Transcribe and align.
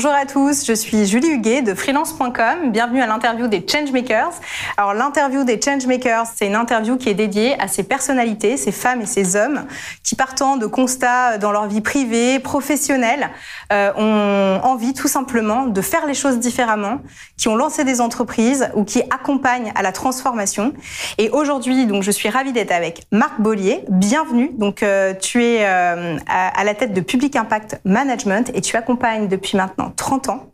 Bonjour 0.00 0.12
à 0.12 0.26
tous, 0.26 0.64
je 0.64 0.74
suis 0.74 1.06
Julie 1.06 1.26
Huguet 1.26 1.62
de 1.62 1.74
freelance.com. 1.74 2.70
Bienvenue 2.70 3.02
à 3.02 3.08
l'interview 3.08 3.48
des 3.48 3.66
Changemakers. 3.68 4.30
Alors 4.76 4.94
l'interview 4.94 5.42
des 5.42 5.60
Changemakers, 5.60 6.26
c'est 6.36 6.46
une 6.46 6.54
interview 6.54 6.96
qui 6.96 7.08
est 7.08 7.14
dédiée 7.14 7.60
à 7.60 7.66
ces 7.66 7.82
personnalités, 7.82 8.56
ces 8.56 8.70
femmes 8.70 9.00
et 9.00 9.06
ces 9.06 9.34
hommes 9.34 9.66
qui 10.04 10.14
partant 10.14 10.56
de 10.56 10.66
constats 10.66 11.38
dans 11.38 11.50
leur 11.50 11.66
vie 11.66 11.80
privée, 11.80 12.38
professionnelle, 12.38 13.30
euh, 13.72 13.92
ont 13.96 14.64
envie 14.64 14.94
tout 14.94 15.08
simplement 15.08 15.66
de 15.66 15.80
faire 15.80 16.06
les 16.06 16.14
choses 16.14 16.38
différemment, 16.38 17.00
qui 17.36 17.48
ont 17.48 17.56
lancé 17.56 17.82
des 17.82 18.00
entreprises 18.00 18.70
ou 18.76 18.84
qui 18.84 19.02
accompagnent 19.10 19.72
à 19.74 19.82
la 19.82 19.90
transformation. 19.90 20.74
Et 21.18 21.28
aujourd'hui, 21.30 21.86
donc 21.86 22.04
je 22.04 22.12
suis 22.12 22.28
ravie 22.28 22.52
d'être 22.52 22.70
avec 22.70 23.02
Marc 23.10 23.40
Bollier. 23.40 23.84
Bienvenue. 23.88 24.52
Donc 24.58 24.84
euh, 24.84 25.12
tu 25.12 25.42
es 25.42 25.66
euh, 25.66 26.16
à, 26.28 26.60
à 26.60 26.62
la 26.62 26.74
tête 26.74 26.92
de 26.92 27.00
Public 27.00 27.34
Impact 27.34 27.80
Management 27.84 28.52
et 28.54 28.60
tu 28.60 28.76
accompagnes 28.76 29.26
depuis 29.26 29.56
maintenant 29.56 29.87
30 29.96 30.28
ans 30.28 30.52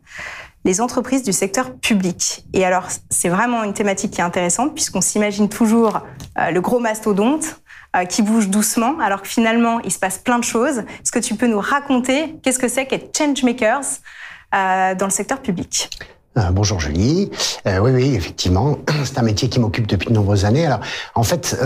les 0.65 0.81
entreprises 0.81 1.23
du 1.23 1.31
secteur 1.31 1.75
public. 1.75 2.43
Et 2.53 2.65
alors, 2.65 2.87
c'est 3.09 3.29
vraiment 3.29 3.63
une 3.63 3.73
thématique 3.73 4.11
qui 4.11 4.19
est 4.19 4.23
intéressante 4.23 4.73
puisqu'on 4.73 5.01
s'imagine 5.01 5.47
toujours 5.47 6.01
euh, 6.39 6.49
le 6.49 6.59
gros 6.59 6.79
mastodonte 6.79 7.61
euh, 7.95 8.03
qui 8.05 8.23
bouge 8.23 8.49
doucement, 8.49 8.99
alors 8.99 9.21
que 9.21 9.27
finalement, 9.27 9.79
il 9.81 9.91
se 9.91 9.99
passe 9.99 10.17
plein 10.17 10.39
de 10.39 10.43
choses. 10.43 10.79
Est-ce 10.79 11.11
que 11.11 11.19
tu 11.19 11.35
peux 11.35 11.47
nous 11.47 11.59
raconter 11.59 12.35
qu'est-ce 12.41 12.59
que 12.59 12.67
c'est 12.67 12.87
qu'être 12.87 13.15
changemakers 13.15 13.85
euh, 14.55 14.95
dans 14.95 15.05
le 15.05 15.11
secteur 15.11 15.39
public? 15.39 15.89
Bonjour 16.51 16.81
Julie. 16.81 17.31
Oui, 17.65 17.91
oui, 17.91 18.13
effectivement, 18.13 18.79
c'est 19.05 19.17
un 19.17 19.21
métier 19.21 19.47
qui 19.47 19.61
m'occupe 19.61 19.87
depuis 19.87 20.09
de 20.09 20.13
nombreuses 20.13 20.43
années. 20.43 20.65
Alors, 20.65 20.81
en 21.13 21.23
fait, 21.23 21.57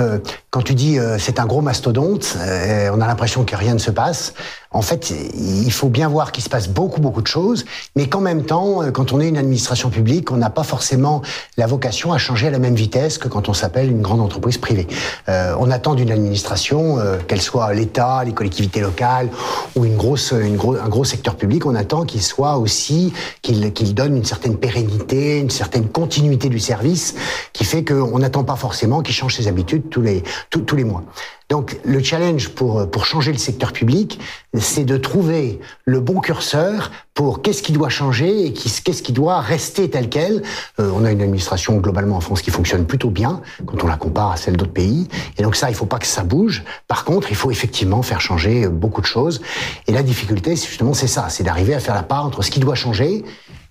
quand 0.52 0.62
tu 0.62 0.76
dis 0.76 1.00
c'est 1.18 1.40
un 1.40 1.48
gros 1.48 1.62
mastodonte, 1.62 2.38
on 2.38 3.02
a 3.02 3.08
l'impression 3.08 3.46
que 3.46 3.56
rien 3.56 3.74
ne 3.74 3.80
se 3.80 3.90
passe. 3.90 4.36
En 4.72 4.82
fait, 4.82 5.12
il 5.12 5.72
faut 5.72 5.90
bien 5.90 6.08
voir 6.08 6.32
qu'il 6.32 6.44
se 6.44 6.50
passe 6.50 6.70
beaucoup, 6.70 7.02
beaucoup 7.02 7.22
de 7.22 7.28
choses, 7.28 7.66
mais 7.96 8.08
qu'en 8.08 8.22
même 8.22 8.44
temps, 8.46 8.82
quand 8.94 9.14
on 9.14 9.20
est 9.20 9.28
une 9.28 9.38
administration 9.38 9.90
publique, 9.90 10.32
on 10.32 10.38
n'a 10.38 10.52
pas 10.52 10.64
forcément 10.64 11.22
la 11.58 11.66
vocation 11.66 12.14
à 12.14 12.20
changer 12.20 12.48
à 12.48 12.52
la 12.52 12.60
même 12.60 12.76
vitesse 12.76 13.18
que 13.18 13.28
quand 13.28 13.50
on 13.50 13.54
s'appelle 13.54 13.90
une 13.90 14.02
grande 14.02 14.22
entreprise 14.22 14.58
privée. 14.58 14.88
on 15.28 15.72
attend 15.72 15.96
d'une 15.96 16.12
administration, 16.12 17.00
qu'elle 17.28 17.42
soit 17.42 17.74
l'État, 17.74 18.24
les 18.24 18.34
collectivités 18.34 18.80
locales 18.80 19.30
ou 19.76 19.86
une 19.86 19.98
grosse, 19.98 20.32
une 20.32 20.60
un 20.60 20.90
gros 20.90 21.04
secteur 21.04 21.36
public, 21.36 21.66
on 21.66 21.76
attend 21.76 22.04
qu'il 22.04 22.22
soit 22.22 22.58
aussi, 22.58 23.14
qu'il 23.42 23.74
qu'il 23.74 23.96
donne 23.96 24.18
une 24.18 24.26
certaine 24.26 24.58
pérennité, 24.58 25.40
une 25.40 25.50
certaine 25.50 25.88
continuité 25.88 26.50
du 26.50 26.60
service 26.60 27.16
qui 27.54 27.66
fait 27.66 27.84
qu'on 27.84 28.20
n'attend 28.20 28.44
pas 28.44 28.56
forcément 28.56 29.02
qu'il 29.02 29.16
change 29.16 29.36
ses 29.36 29.48
habitudes 29.48 29.90
tous 29.90 30.02
les, 30.02 30.24
tous, 30.50 30.76
les 30.76 30.84
mois. 30.84 31.04
Donc 31.50 31.80
le 31.84 32.02
challenge 32.02 32.50
pour, 32.50 32.90
pour 32.90 33.06
changer 33.06 33.32
le 33.32 33.40
secteur 33.40 33.74
public, 33.74 34.20
c'est 34.54 34.86
de 34.86 34.98
trouver 34.98 35.60
le 35.86 36.00
bon 36.00 36.22
curseur 36.22 36.92
pour 37.16 37.42
qu'est-ce 37.42 37.64
qui 37.64 37.72
doit 37.72 37.90
changer 37.90 38.46
et 38.46 38.54
qu'est-ce 38.54 39.02
qui 39.02 39.14
doit 39.14 39.42
rester 39.42 39.90
tel 39.90 40.10
quel. 40.10 40.44
Euh, 40.80 40.92
on 40.94 41.04
a 41.06 41.12
une 41.12 41.22
administration 41.22 41.78
globalement 41.78 42.18
en 42.18 42.22
France 42.22 42.44
qui 42.44 42.52
fonctionne 42.52 42.86
plutôt 42.86 43.10
bien 43.10 43.42
quand 43.66 43.84
on 43.84 43.88
la 43.88 43.98
compare 43.98 44.32
à 44.32 44.38
celle 44.38 44.58
d'autres 44.58 44.72
pays. 44.72 45.08
Et 45.38 45.44
donc 45.44 45.56
ça, 45.56 45.70
il 45.70 45.76
faut 45.76 45.88
pas 45.88 45.98
que 45.98 46.08
ça 46.08 46.24
bouge. 46.24 46.64
Par 46.88 47.04
contre, 47.04 47.32
il 47.32 47.36
faut 47.36 47.50
effectivement 47.50 48.04
faire 48.04 48.22
changer 48.22 48.68
beaucoup 48.68 49.02
de 49.02 49.08
choses. 49.08 49.42
Et 49.88 49.92
la 49.92 50.04
difficulté, 50.04 50.56
justement, 50.56 50.94
c'est 50.94 51.08
ça, 51.08 51.30
c'est 51.30 51.44
d'arriver 51.44 51.74
à 51.74 51.80
faire 51.80 51.96
la 51.96 52.04
part 52.04 52.26
entre 52.26 52.44
ce 52.44 52.52
qui 52.52 52.60
doit 52.60 52.76
changer 52.76 53.26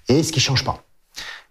et 0.09 0.25
ce 0.25 0.33
qui 0.33 0.41
change 0.41 0.65
pas. 0.65 0.83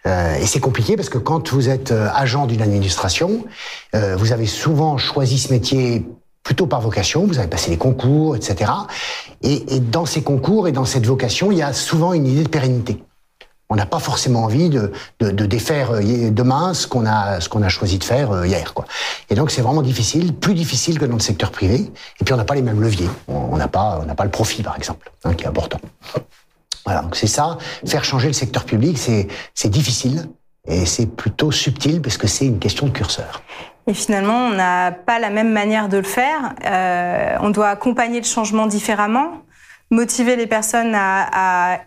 Euh, 0.07 0.35
et 0.35 0.45
c'est 0.45 0.59
compliqué 0.59 0.95
parce 0.95 1.09
que 1.09 1.17
quand 1.17 1.51
vous 1.51 1.69
êtes 1.69 1.91
euh, 1.91 2.07
agent 2.13 2.47
d'une 2.47 2.61
administration, 2.61 3.45
euh, 3.93 4.15
vous 4.15 4.31
avez 4.31 4.45
souvent 4.45 4.97
choisi 4.97 5.37
ce 5.37 5.51
métier 5.51 6.05
plutôt 6.43 6.65
par 6.65 6.79
vocation, 6.79 7.27
vous 7.27 7.39
avez 7.39 7.49
passé 7.49 7.69
les 7.69 7.77
concours, 7.77 8.35
etc. 8.35 8.71
Et, 9.41 9.79
dans 9.81 10.05
ces 10.05 10.23
concours 10.23 10.69
et 10.69 10.71
dans 10.71 10.85
cette 10.85 11.05
vocation, 11.05 11.51
il 11.51 11.57
y 11.57 11.61
a 11.61 11.73
souvent 11.73 12.13
une 12.13 12.25
idée 12.25 12.43
de 12.43 12.49
pérennité. 12.49 13.03
On 13.69 13.75
n'a 13.75 13.85
pas 13.85 13.99
forcément 13.99 14.45
envie 14.45 14.69
de, 14.69 14.91
défaire 15.19 15.99
demain 16.31 16.73
ce 16.73 16.87
qu'on 16.87 17.05
a, 17.05 17.67
choisi 17.67 17.97
de 17.97 18.03
faire 18.05 18.45
hier. 18.45 18.73
Et 19.29 19.35
donc 19.35 19.51
c'est 19.51 19.61
vraiment 19.61 19.81
difficile, 19.81 20.33
plus 20.33 20.53
difficile 20.53 20.97
que 20.99 21.05
dans 21.05 21.17
le 21.17 21.21
secteur 21.21 21.51
privé. 21.51 21.91
Et 22.21 22.23
puis 22.23 22.33
on 22.33 22.37
n'a 22.37 22.45
pas 22.45 22.55
les 22.55 22.61
mêmes 22.61 22.79
leviers. 22.79 23.09
On 23.27 23.57
n'a 23.57 23.67
pas, 23.67 23.99
on 24.01 24.05
n'a 24.05 24.15
pas 24.15 24.23
le 24.23 24.31
profit, 24.31 24.63
par 24.63 24.77
exemple, 24.77 25.11
hein, 25.25 25.33
qui 25.33 25.43
est 25.43 25.47
important. 25.47 25.79
Voilà, 26.85 27.01
donc 27.01 27.15
c'est 27.15 27.27
ça. 27.27 27.57
Faire 27.85 28.03
changer 28.03 28.27
le 28.27 28.33
secteur 28.33 28.65
public, 28.65 28.97
c'est 28.97 29.69
difficile 29.69 30.27
et 30.67 30.85
c'est 30.85 31.05
plutôt 31.05 31.51
subtil 31.51 32.01
parce 32.01 32.17
que 32.17 32.27
c'est 32.27 32.45
une 32.45 32.59
question 32.59 32.87
de 32.87 32.91
curseur. 32.91 33.41
Et 33.87 33.93
finalement, 33.93 34.47
on 34.47 34.51
n'a 34.51 34.91
pas 34.91 35.17
la 35.17 35.29
même 35.29 35.51
manière 35.51 35.87
de 35.87 35.97
le 35.97 36.03
faire. 36.03 36.53
Euh, 36.65 37.37
on 37.39 37.49
doit 37.49 37.69
accompagner 37.69 38.19
le 38.19 38.25
changement 38.25 38.67
différemment, 38.67 39.43
motiver 39.91 40.35
les 40.35 40.47
personnes 40.47 40.93
à, 40.93 41.79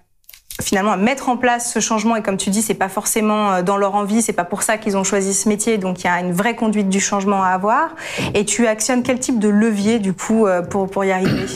finalement 0.62 0.96
mettre 0.96 1.28
en 1.28 1.36
place 1.36 1.72
ce 1.72 1.80
changement 1.80 2.16
et 2.16 2.22
comme 2.22 2.36
tu 2.36 2.50
dis 2.50 2.60
c'est 2.60 2.74
pas 2.74 2.90
forcément 2.90 3.52
euh, 3.52 3.62
dans 3.62 3.78
leur 3.78 3.94
envie 3.94 4.20
c'est 4.20 4.34
pas 4.34 4.44
pour 4.44 4.62
ça 4.62 4.76
qu'ils 4.76 4.94
ont 4.98 5.04
choisi 5.04 5.32
ce 5.32 5.48
métier 5.48 5.78
donc 5.78 6.00
il 6.00 6.04
y 6.04 6.10
a 6.10 6.20
une 6.20 6.32
vraie 6.32 6.54
conduite 6.54 6.90
du 6.90 7.00
changement 7.00 7.42
à 7.42 7.48
avoir 7.48 7.94
et 8.34 8.44
tu 8.44 8.66
actionnes 8.66 9.02
quel 9.02 9.18
type 9.18 9.38
de 9.38 9.48
levier 9.48 10.00
du 10.00 10.12
coup 10.12 10.46
euh, 10.46 10.60
pour 10.60 10.90
pour 10.90 11.02
y 11.02 11.12
arriver? 11.12 11.46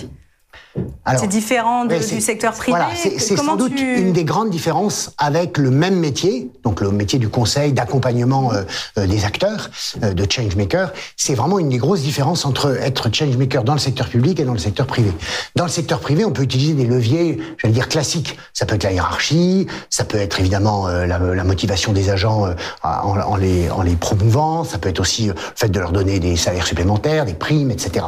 C'est 1.18 1.28
différent 1.28 1.84
du 1.84 2.20
secteur 2.20 2.52
privé. 2.52 2.76
Voilà, 2.76 2.88
c'est 2.96 3.36
sans 3.36 3.56
doute 3.56 3.78
une 3.80 4.12
des 4.12 4.24
grandes 4.24 4.50
différences 4.50 5.12
avec 5.18 5.58
le 5.58 5.70
même 5.70 5.98
métier, 5.98 6.50
donc 6.62 6.80
le 6.80 6.90
métier 6.90 7.18
du 7.18 7.28
conseil, 7.28 7.72
d'accompagnement 7.72 8.52
euh, 8.52 8.62
euh, 8.98 9.06
des 9.06 9.24
acteurs, 9.24 9.70
euh, 10.02 10.12
de 10.12 10.30
changemaker. 10.30 10.92
C'est 11.16 11.34
vraiment 11.34 11.58
une 11.58 11.68
des 11.68 11.78
grosses 11.78 12.02
différences 12.02 12.44
entre 12.44 12.76
être 12.80 13.12
changemaker 13.12 13.64
dans 13.64 13.74
le 13.74 13.78
secteur 13.78 14.08
public 14.08 14.40
et 14.40 14.44
dans 14.44 14.52
le 14.52 14.58
secteur 14.58 14.86
privé. 14.86 15.12
Dans 15.56 15.64
le 15.64 15.70
secteur 15.70 16.00
privé, 16.00 16.24
on 16.24 16.32
peut 16.32 16.42
utiliser 16.42 16.74
des 16.74 16.86
leviers, 16.86 17.38
j'allais 17.58 17.74
dire 17.74 17.88
classiques. 17.88 18.38
Ça 18.52 18.66
peut 18.66 18.74
être 18.74 18.84
la 18.84 18.92
hiérarchie, 18.92 19.66
ça 19.90 20.04
peut 20.04 20.18
être 20.18 20.40
évidemment 20.40 20.88
la, 20.88 21.18
la, 21.18 21.44
motivation 21.44 21.92
des 21.92 22.10
agents 22.10 22.46
en, 22.82 22.88
en, 22.88 23.36
les, 23.36 23.70
en 23.70 23.82
les 23.82 23.96
promouvant, 23.96 24.64
ça 24.64 24.78
peut 24.78 24.88
être 24.88 25.00
aussi 25.00 25.26
le 25.26 25.34
fait 25.54 25.68
de 25.68 25.78
leur 25.78 25.92
donner 25.92 26.18
des 26.18 26.36
salaires 26.36 26.66
supplémentaires, 26.66 27.24
des 27.24 27.34
primes, 27.34 27.70
etc 27.70 28.06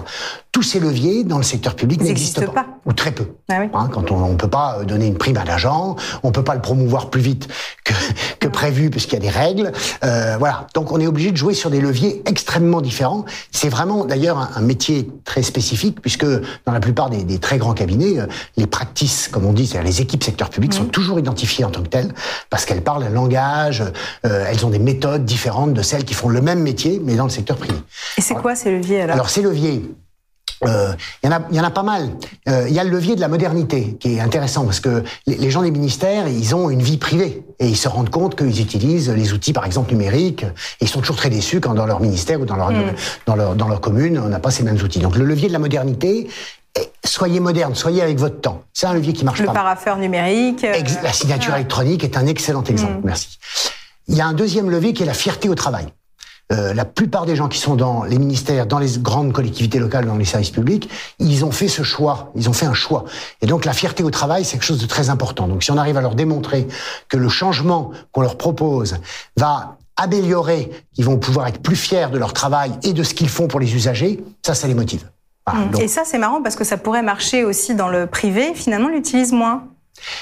tous 0.56 0.62
ces 0.62 0.80
leviers 0.80 1.22
dans 1.22 1.36
le 1.36 1.42
secteur 1.42 1.76
public 1.76 2.00
n'existent 2.00 2.46
pas, 2.46 2.55
ou 2.84 2.92
très 2.92 3.12
peu. 3.12 3.26
Ah 3.48 3.60
hein, 3.72 3.88
quand 3.92 4.10
on 4.10 4.32
ne 4.32 4.36
peut 4.36 4.48
pas 4.48 4.84
donner 4.84 5.06
une 5.06 5.18
prime 5.18 5.36
à 5.36 5.44
l'agent, 5.44 5.96
on 6.22 6.32
peut 6.32 6.44
pas 6.44 6.54
le 6.54 6.60
promouvoir 6.60 7.10
plus 7.10 7.20
vite 7.20 7.48
que, 7.84 7.92
que 8.40 8.48
prévu 8.48 8.90
parce 8.90 9.04
qu'il 9.04 9.14
y 9.14 9.16
a 9.16 9.20
des 9.20 9.30
règles. 9.30 9.72
Euh, 10.04 10.36
voilà, 10.38 10.66
donc 10.74 10.92
on 10.92 11.00
est 11.00 11.06
obligé 11.06 11.32
de 11.32 11.36
jouer 11.36 11.54
sur 11.54 11.70
des 11.70 11.80
leviers 11.80 12.22
extrêmement 12.26 12.80
différents. 12.80 13.24
C'est 13.50 13.68
vraiment 13.68 14.04
d'ailleurs 14.04 14.50
un, 14.54 14.60
métier 14.60 15.08
très 15.24 15.42
spécifique 15.42 16.00
puisque 16.00 16.26
dans 16.26 16.72
la 16.72 16.80
plupart 16.80 17.10
des, 17.10 17.24
des 17.24 17.38
très 17.38 17.58
grands 17.58 17.74
cabinets, 17.74 18.18
euh, 18.18 18.26
les 18.56 18.66
practices, 18.66 19.28
comme 19.28 19.46
on 19.46 19.52
dit, 19.52 19.66
c'est-à-dire 19.66 19.88
les 19.88 20.00
équipes 20.00 20.24
secteur 20.24 20.50
public, 20.50 20.72
sont 20.72 20.86
toujours 20.86 21.18
identifiées 21.18 21.64
en 21.64 21.70
tant 21.70 21.82
que 21.82 21.88
telles 21.88 22.12
parce 22.50 22.64
qu'elles 22.64 22.82
parlent 22.82 23.04
un 23.04 23.10
langage, 23.10 23.82
euh, 24.24 24.46
elles 24.48 24.66
ont 24.66 24.70
des 24.70 24.78
méthodes 24.78 25.24
différentes 25.24 25.72
de 25.72 25.82
celles 25.82 26.04
qui 26.04 26.14
font 26.14 26.28
le 26.28 26.40
même 26.40 26.60
métier 26.60 27.00
mais 27.02 27.14
dans 27.14 27.24
le 27.24 27.30
secteur 27.30 27.56
privé. 27.56 27.78
Et 28.18 28.22
c'est 28.22 28.34
quoi 28.34 28.54
ces 28.54 28.70
leviers 28.70 29.02
alors? 29.02 29.14
Alors 29.14 29.30
ces 29.30 29.42
leviers, 29.42 29.82
il 30.62 30.68
euh, 30.68 30.92
y, 31.22 31.28
en 31.28 31.32
a, 31.32 31.42
y 31.50 31.60
en 31.60 31.64
a 31.64 31.70
pas 31.70 31.82
mal. 31.82 32.10
Il 32.46 32.52
euh, 32.52 32.68
y 32.68 32.78
a 32.78 32.84
le 32.84 32.90
levier 32.90 33.14
de 33.14 33.20
la 33.20 33.28
modernité 33.28 33.96
qui 34.00 34.16
est 34.16 34.20
intéressant 34.20 34.64
parce 34.64 34.80
que 34.80 35.04
les, 35.26 35.50
gens 35.50 35.62
des 35.62 35.70
ministères, 35.70 36.28
ils 36.28 36.54
ont 36.54 36.70
une 36.70 36.80
vie 36.80 36.96
privée 36.96 37.44
et 37.58 37.68
ils 37.68 37.76
se 37.76 37.88
rendent 37.88 38.08
compte 38.08 38.36
qu'ils 38.36 38.60
utilisent 38.60 39.10
les 39.10 39.32
outils, 39.34 39.52
par 39.52 39.66
exemple 39.66 39.92
numériques. 39.92 40.44
Et 40.44 40.84
ils 40.84 40.88
sont 40.88 41.00
toujours 41.00 41.16
très 41.16 41.28
déçus 41.28 41.60
quand 41.60 41.74
dans 41.74 41.84
leur 41.84 42.00
ministère 42.00 42.40
ou 42.40 42.46
dans 42.46 42.56
leur, 42.56 42.70
mm. 42.70 42.94
dans 43.26 43.36
leur, 43.36 43.54
dans 43.54 43.68
leur 43.68 43.80
commune, 43.82 44.18
on 44.18 44.28
n'a 44.28 44.40
pas 44.40 44.50
ces 44.50 44.62
mêmes 44.62 44.80
outils. 44.82 45.00
Donc 45.00 45.16
le 45.16 45.26
levier 45.26 45.48
de 45.48 45.52
la 45.52 45.58
modernité, 45.58 46.28
soyez 47.04 47.40
moderne, 47.40 47.74
soyez 47.74 48.02
avec 48.02 48.18
votre 48.18 48.40
temps. 48.40 48.64
C'est 48.72 48.86
un 48.86 48.94
levier 48.94 49.12
qui 49.12 49.24
marche 49.24 49.40
le 49.40 49.46
pas. 49.46 49.52
Le 49.52 49.56
paraffeur 49.56 49.98
numérique. 49.98 50.64
Euh, 50.64 50.82
la 51.02 51.12
signature 51.12 51.54
électronique 51.54 52.02
est 52.02 52.16
un 52.16 52.26
excellent 52.26 52.64
exemple. 52.64 53.00
Mm. 53.00 53.04
Merci. 53.04 53.38
Il 54.08 54.16
y 54.16 54.22
a 54.22 54.26
un 54.26 54.32
deuxième 54.32 54.70
levier 54.70 54.94
qui 54.94 55.02
est 55.02 55.06
la 55.06 55.14
fierté 55.14 55.48
au 55.48 55.54
travail. 55.54 55.86
Euh, 56.52 56.74
la 56.74 56.84
plupart 56.84 57.26
des 57.26 57.34
gens 57.34 57.48
qui 57.48 57.58
sont 57.58 57.74
dans 57.74 58.04
les 58.04 58.18
ministères, 58.18 58.66
dans 58.66 58.78
les 58.78 58.98
grandes 58.98 59.32
collectivités 59.32 59.80
locales, 59.80 60.06
dans 60.06 60.16
les 60.16 60.24
services 60.24 60.50
publics, 60.50 60.88
ils 61.18 61.44
ont 61.44 61.50
fait 61.50 61.66
ce 61.66 61.82
choix, 61.82 62.30
ils 62.36 62.48
ont 62.48 62.52
fait 62.52 62.66
un 62.66 62.74
choix. 62.74 63.04
Et 63.42 63.46
donc 63.46 63.64
la 63.64 63.72
fierté 63.72 64.04
au 64.04 64.10
travail, 64.10 64.44
c'est 64.44 64.52
quelque 64.52 64.66
chose 64.66 64.80
de 64.80 64.86
très 64.86 65.10
important. 65.10 65.48
Donc 65.48 65.64
si 65.64 65.72
on 65.72 65.76
arrive 65.76 65.96
à 65.96 66.00
leur 66.00 66.14
démontrer 66.14 66.68
que 67.08 67.16
le 67.16 67.28
changement 67.28 67.90
qu'on 68.12 68.20
leur 68.20 68.36
propose 68.36 68.98
va 69.36 69.76
améliorer, 69.96 70.70
qu'ils 70.94 71.04
vont 71.04 71.18
pouvoir 71.18 71.48
être 71.48 71.60
plus 71.60 71.74
fiers 71.74 72.08
de 72.12 72.18
leur 72.18 72.32
travail 72.32 72.72
et 72.84 72.92
de 72.92 73.02
ce 73.02 73.14
qu'ils 73.14 73.28
font 73.28 73.48
pour 73.48 73.58
les 73.58 73.74
usagers, 73.74 74.22
ça, 74.44 74.54
ça 74.54 74.68
les 74.68 74.74
motive. 74.74 75.08
Mmh. 75.52 75.80
Et 75.80 75.88
ça, 75.88 76.02
c'est 76.04 76.18
marrant 76.18 76.42
parce 76.42 76.54
que 76.54 76.64
ça 76.64 76.76
pourrait 76.76 77.02
marcher 77.02 77.44
aussi 77.44 77.74
dans 77.74 77.88
le 77.88 78.06
privé. 78.06 78.52
Finalement, 78.54 78.88
on 78.88 78.92
l'utilise 78.94 79.32
moins. 79.32 79.64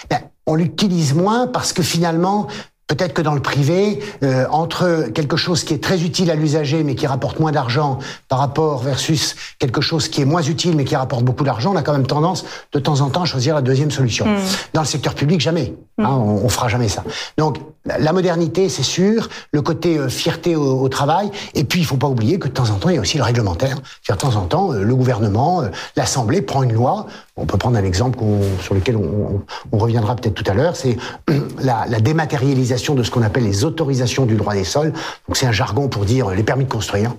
Ben, 0.09 0.21
on 0.47 0.55
l'utilise 0.55 1.15
moins 1.15 1.47
parce 1.47 1.73
que 1.73 1.83
finalement, 1.83 2.47
Peut-être 2.87 3.15
que 3.15 3.23
dans 3.23 3.35
le 3.35 3.41
privé, 3.41 4.01
euh, 4.23 4.45
entre 4.51 5.09
quelque 5.15 5.37
chose 5.37 5.65
qui 5.65 5.73
est 5.73 5.83
très 5.83 6.03
utile 6.03 6.31
à 6.31 6.35
l'usager 6.35 6.85
mais 6.85 6.95
qui 6.95 7.07
rapporte 7.07 7.41
moins 7.41 7.53
d'argent 7.53 7.99
par 8.29 8.39
rapport 8.39 8.83
versus 8.83 9.37
quelque 9.59 9.81
chose 9.81 10.09
qui 10.09 10.21
est 10.21 10.27
moins 10.27 10.43
utile 10.43 10.77
mais 10.77 10.85
qui 10.85 10.95
rapporte 10.95 11.25
beaucoup 11.25 11.45
d'argent, 11.45 11.73
on 11.73 11.77
a 11.77 11.83
quand 11.83 11.95
même 11.95 12.07
tendance 12.07 12.45
de 12.73 12.79
temps 12.79 13.01
en 13.01 13.09
temps 13.09 13.23
à 13.23 13.27
choisir 13.27 13.55
la 13.55 13.63
deuxième 13.63 13.91
solution. 13.91 14.27
Hmm. 14.27 14.39
Dans 14.75 14.83
le 14.83 14.87
secteur 14.87 15.15
public, 15.15 15.41
jamais. 15.41 15.75
Hein, 15.99 16.05
hmm. 16.05 16.23
on, 16.23 16.45
on, 16.45 16.49
fera 16.49 16.69
jamais 16.69 16.89
ça. 16.89 17.05
Donc 17.39 17.59
la 17.87 18.13
modernité, 18.13 18.69
c'est 18.69 18.83
sûr, 18.83 19.29
le 19.53 19.63
côté 19.63 19.99
euh, 19.99 20.09
fierté 20.09 20.57
au, 20.57 20.89
travail, 20.89 21.31
et 21.55 21.65
puis 21.65 21.81
il 21.81 21.85
faut 21.85 21.97
pas 21.97 22.09
oublier 22.09 22.39
que 22.39 22.49
de 22.49 22.53
temps 22.53 22.71
en 22.71 22.75
temps, 22.75 22.89
il 22.89 22.97
y 22.97 22.99
a 22.99 23.01
aussi 23.01 23.19
le 23.19 23.25
réglementaire. 23.25 23.77
De 24.09 24.15
temps 24.15 24.37
en 24.37 24.47
temps, 24.47 24.73
euh, 24.73 24.83
le 24.83 24.95
gouvernement, 24.95 25.63
l'Assemblée 25.97 26.43
prend 26.43 26.63
une 26.63 26.73
loi 26.73 27.07
On 27.37 27.47
peut 27.47 27.59
prendre 27.59 27.77
un 27.77 27.85
exemple 27.85 28.21
sur 28.63 28.75
lequel 28.77 28.97
on, 28.97 29.43
reviendra 29.77 30.15
peut-être 30.15 30.35
tout 30.35 30.49
à 30.49 30.55
l'heure, 30.55 30.77
c'est 30.77 30.97
la, 31.61 31.87
dématérialisation 32.01 32.95
de 32.95 33.03
ce 33.03 33.11
qu'on 33.11 33.23
appelle 33.23 33.43
les 33.43 33.65
autorisations 33.65 34.25
du 34.25 34.37
droit 34.37 34.55
des 34.55 34.63
sols. 34.63 34.93
Donc 35.27 35.37
c'est 35.37 35.47
un 35.47 35.53
jargon 35.53 35.89
pour 35.89 36.05
dire 36.05 36.31
les 36.31 36.45
permis 36.45 36.65
de 36.65 36.71
construire. 36.71 37.17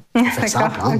simple. 0.47 0.79
Hein, 0.81 0.97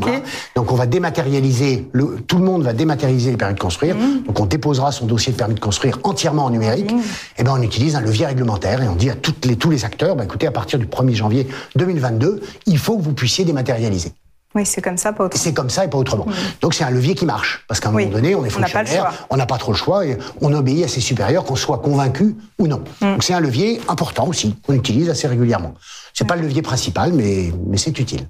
Donc 0.56 0.74
on 0.74 0.76
va 0.76 0.86
dématérialiser, 0.86 1.88
le, 1.94 2.18
tout 2.28 2.38
le 2.38 2.44
monde 2.44 2.64
va 2.64 2.74
dématérialiser 2.74 3.32
les 3.32 3.38
permis 3.38 3.56
de 3.56 3.60
construire. 3.60 3.96
Mmh. 3.96 4.24
Donc 4.28 4.38
on 4.38 4.46
déposera 4.46 4.92
son 4.92 5.06
dossier 5.06 5.32
de 5.32 5.38
permis 5.38 5.56
de 5.56 5.62
construire 5.62 5.98
entièrement 6.04 6.44
en 6.44 6.50
numérique. 6.50 6.92
Mmh. 6.92 7.02
Et 7.38 7.44
ben 7.44 7.54
on 7.58 7.62
utilise 7.62 7.96
un 7.96 8.02
levier 8.02 8.26
réglementaire 8.26 8.82
et 8.84 8.90
on 8.90 8.96
dit 8.96 9.10
à 9.10 9.16
toutes 9.16 9.46
les, 9.46 9.56
tous 9.56 9.70
les 9.70 9.86
acteurs, 9.86 10.18
ben, 10.18 10.26
écoutez, 10.26 10.48
à 10.48 10.52
partir 10.52 10.78
du 10.78 10.88
1er 10.88 11.14
janvier 11.14 11.48
2022, 11.76 12.42
il 12.66 12.78
faut 12.78 12.98
que 12.98 13.04
vous 13.04 13.14
puissiez 13.14 13.46
dématérialiser. 13.46 14.12
Oui, 14.56 14.66
c'est 14.66 14.82
comme 14.82 14.98
ça, 14.98 15.12
pas 15.12 15.26
autrement. 15.26 15.44
C'est 15.44 15.54
comme 15.54 15.70
ça 15.70 15.84
et 15.84 15.90
pas 15.90 15.98
autrement. 15.98 16.26
Donc 16.62 16.74
c'est 16.74 16.86
un 16.86 16.90
levier 16.90 17.14
qui 17.14 17.26
marche. 17.26 17.66
Parce 17.68 17.82
qu'à 17.82 17.90
un 17.90 17.92
moment 17.92 18.10
donné, 18.10 18.36
on 18.36 18.46
est 18.46 18.50
fonctionnaire, 18.50 19.26
on 19.30 19.36
n'a 19.36 19.46
pas, 19.46 19.58
trop 19.58 19.74
le 19.74 19.78
choix 19.78 20.06
et 20.06 20.18
on 20.42 20.54
obéit 20.54 20.86
à 20.86 20.88
ses 20.88 21.02
supérieurs, 21.02 21.44
qu'on 21.44 21.56
soit 21.56 21.80
convaincu 21.80 22.36
ou 22.58 22.68
non. 22.68 22.84
Mm. 23.02 23.14
Donc 23.14 23.24
c'est 23.24 23.34
un 23.34 23.42
levier 23.42 23.82
important 23.90 24.28
aussi, 24.28 24.56
qu'on 24.66 24.74
utilise 24.74 25.10
assez 25.10 25.28
régulièrement. 25.28 25.74
C'est 26.14 26.24
n'est 26.24 26.28
pas 26.30 26.36
le 26.38 26.44
levier 26.44 26.62
principal, 26.62 27.12
mais, 27.12 27.52
mais 27.68 27.78
c'est 27.78 27.98
utile. 28.00 28.28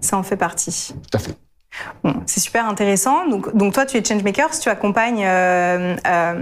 Ça 0.00 0.18
en 0.18 0.22
fait 0.22 0.36
partie. 0.36 0.92
Tout 1.10 1.16
à 1.16 1.18
fait 1.18 1.34
c'est 2.26 2.40
super 2.40 2.68
intéressant. 2.68 3.26
Donc, 3.28 3.54
donc 3.56 3.74
toi, 3.74 3.86
tu 3.86 3.96
es 3.96 4.04
changemaker, 4.04 4.50
tu 4.58 4.68
accompagnes 4.68 5.24
euh, 5.24 5.96
euh, 6.06 6.34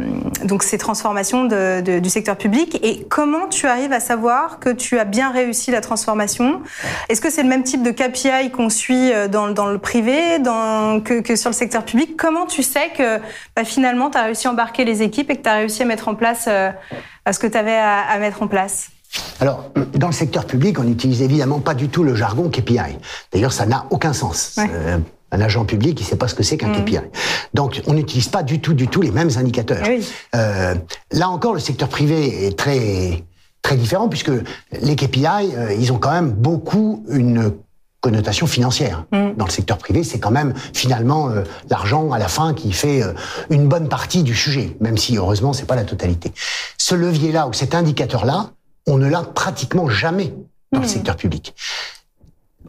donc 0.44 0.62
ces 0.62 0.78
transformations 0.78 1.44
du 1.44 2.08
secteur 2.10 2.36
public. 2.36 2.78
Et 2.82 3.06
comment 3.08 3.48
tu 3.48 3.66
arrives 3.66 3.92
à 3.92 4.00
savoir 4.00 4.58
que 4.58 4.70
tu 4.70 4.98
as 4.98 5.04
bien 5.04 5.30
réussi 5.30 5.70
la 5.70 5.80
transformation? 5.80 6.60
Est-ce 7.08 7.20
que 7.20 7.30
c'est 7.30 7.42
le 7.42 7.48
même 7.48 7.62
type 7.62 7.82
de 7.82 7.90
KPI 7.90 8.50
qu'on 8.50 8.70
suit 8.70 9.12
euh, 9.12 9.28
dans, 9.28 9.46
le 9.46 9.78
privé 9.78 10.38
que, 11.04 11.36
sur 11.36 11.50
le 11.50 11.54
secteur 11.54 11.84
public? 11.84 12.16
Comment 12.16 12.46
tu 12.46 12.62
sais 12.62 12.90
que 12.96 13.18
bah, 13.56 13.64
finalement, 13.64 14.10
tu 14.10 14.18
as 14.18 14.24
réussi 14.24 14.46
à 14.46 14.50
embarquer 14.50 14.84
les 14.84 15.02
équipes 15.02 15.30
et 15.30 15.36
que 15.36 15.42
tu 15.42 15.48
as 15.48 15.54
réussi 15.54 15.82
à 15.82 15.86
mettre 15.86 16.08
en 16.08 16.14
place 16.14 16.44
ce 16.44 17.38
que 17.38 17.46
tu 17.46 17.58
avais 17.58 17.76
à 17.76 18.18
mettre 18.18 18.42
en 18.42 18.48
place? 18.48 18.90
Alors, 19.40 19.70
dans 19.94 20.06
le 20.06 20.12
secteur 20.12 20.46
public, 20.46 20.78
on 20.78 20.84
n'utilise 20.84 21.22
évidemment 21.22 21.60
pas 21.60 21.74
du 21.74 21.88
tout 21.88 22.02
le 22.02 22.14
jargon 22.14 22.48
KPI. 22.48 22.98
D'ailleurs, 23.32 23.52
ça 23.52 23.66
n'a 23.66 23.86
aucun 23.90 24.12
sens. 24.12 24.58
Euh, 24.58 24.98
un 25.34 25.40
agent 25.40 25.64
public, 25.64 25.98
il 26.00 26.02
ne 26.02 26.08
sait 26.08 26.16
pas 26.16 26.28
ce 26.28 26.34
que 26.34 26.42
c'est 26.42 26.56
qu'un 26.56 26.68
mm. 26.68 26.84
KPI. 26.84 26.98
Donc, 27.52 27.82
on 27.86 27.94
n'utilise 27.94 28.28
pas 28.28 28.42
du 28.42 28.60
tout, 28.60 28.74
du 28.74 28.88
tout 28.88 29.02
les 29.02 29.10
mêmes 29.10 29.30
indicateurs. 29.36 29.86
Euh, 30.34 30.74
là 31.12 31.28
encore, 31.28 31.54
le 31.54 31.60
secteur 31.60 31.88
privé 31.88 32.46
est 32.46 32.58
très 32.58 33.24
très 33.62 33.76
différent 33.76 34.10
puisque 34.10 34.30
les 34.72 34.94
KPI, 34.94 35.26
euh, 35.56 35.72
ils 35.78 35.90
ont 35.90 35.96
quand 35.96 36.12
même 36.12 36.32
beaucoup 36.32 37.02
une 37.08 37.54
connotation 38.00 38.46
financière. 38.46 39.06
Mm. 39.12 39.32
Dans 39.36 39.46
le 39.46 39.50
secteur 39.50 39.78
privé, 39.78 40.04
c'est 40.04 40.18
quand 40.18 40.30
même 40.30 40.52
finalement 40.74 41.30
l'argent 41.70 42.12
à 42.12 42.18
la 42.18 42.28
fin 42.28 42.52
qui 42.52 42.72
fait 42.72 43.02
une 43.48 43.66
bonne 43.66 43.88
partie 43.88 44.22
du 44.22 44.34
sujet, 44.34 44.76
même 44.80 44.98
si 44.98 45.16
heureusement 45.16 45.54
c'est 45.54 45.66
pas 45.66 45.76
la 45.76 45.84
totalité. 45.84 46.32
Ce 46.76 46.94
levier-là 46.94 47.48
ou 47.48 47.54
cet 47.54 47.74
indicateur-là, 47.74 48.50
on 48.86 48.98
ne 48.98 49.08
l'a 49.08 49.22
pratiquement 49.22 49.88
jamais 49.88 50.34
dans 50.72 50.80
le 50.80 50.86
hmm. 50.86 50.88
secteur 50.88 51.16
public. 51.16 51.54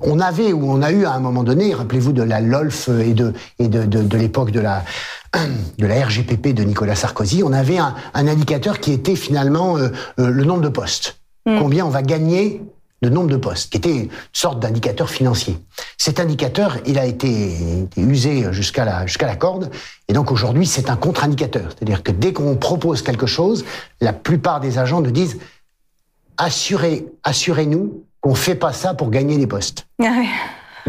On 0.01 0.19
avait 0.19 0.51
ou 0.51 0.69
on 0.69 0.81
a 0.81 0.91
eu 0.91 1.05
à 1.05 1.13
un 1.13 1.19
moment 1.19 1.43
donné, 1.43 1.73
rappelez-vous 1.73 2.11
de 2.11 2.23
la 2.23 2.41
LOLF 2.41 2.89
et 2.89 3.13
de, 3.13 3.33
et 3.59 3.67
de, 3.67 3.83
de, 3.85 4.17
l'époque 4.17 4.51
de 4.51 4.59
la, 4.59 4.83
de 5.77 5.85
la 5.85 6.05
RGPP 6.05 6.53
de 6.53 6.63
Nicolas 6.63 6.95
Sarkozy, 6.95 7.43
on 7.43 7.53
avait 7.53 7.77
un, 7.77 7.95
indicateur 8.13 8.79
qui 8.79 8.91
était 8.91 9.15
finalement 9.15 9.77
euh, 9.77 9.89
euh, 10.19 10.29
le 10.29 10.43
nombre 10.43 10.61
de 10.61 10.69
postes. 10.69 11.17
Hmm. 11.45 11.59
Combien 11.59 11.85
on 11.85 11.89
va 11.89 12.01
gagner 12.01 12.61
de 13.01 13.09
nombre 13.09 13.29
de 13.29 13.37
postes, 13.37 13.71
qui 13.71 13.77
était 13.77 13.95
une 13.95 14.09
sorte 14.33 14.59
d'indicateur 14.59 15.09
financier. 15.09 15.59
Cet 15.97 16.19
indicateur, 16.19 16.77
il 16.85 16.97
a 16.97 17.05
été, 17.05 17.87
usé 17.97 18.51
jusqu'à 18.51 18.85
la, 18.85 19.05
jusqu'à 19.05 19.27
la 19.27 19.35
corde, 19.35 19.69
et 20.07 20.13
donc 20.13 20.31
aujourd'hui, 20.31 20.65
c'est 20.65 20.89
un 20.89 20.95
contre-indicateur. 20.95 21.69
C'est-à-dire 21.69 22.01
que 22.01 22.11
dès 22.11 22.33
qu'on 22.33 22.55
propose 22.55 23.01
quelque 23.01 23.27
chose, 23.27 23.65
la 24.01 24.13
plupart 24.13 24.59
des 24.59 24.79
agents 24.79 25.01
nous 25.01 25.11
disent 25.11 25.37
assurez, 26.37 27.05
assurez-nous 27.23 28.03
qu'on 28.25 28.31
ne 28.31 28.35
fait 28.35 28.55
pas 28.55 28.73
ça 28.73 28.95
pour 28.95 29.11
gagner 29.11 29.37
des 29.37 29.45
postes. 29.45 29.85
Ah 30.03 30.23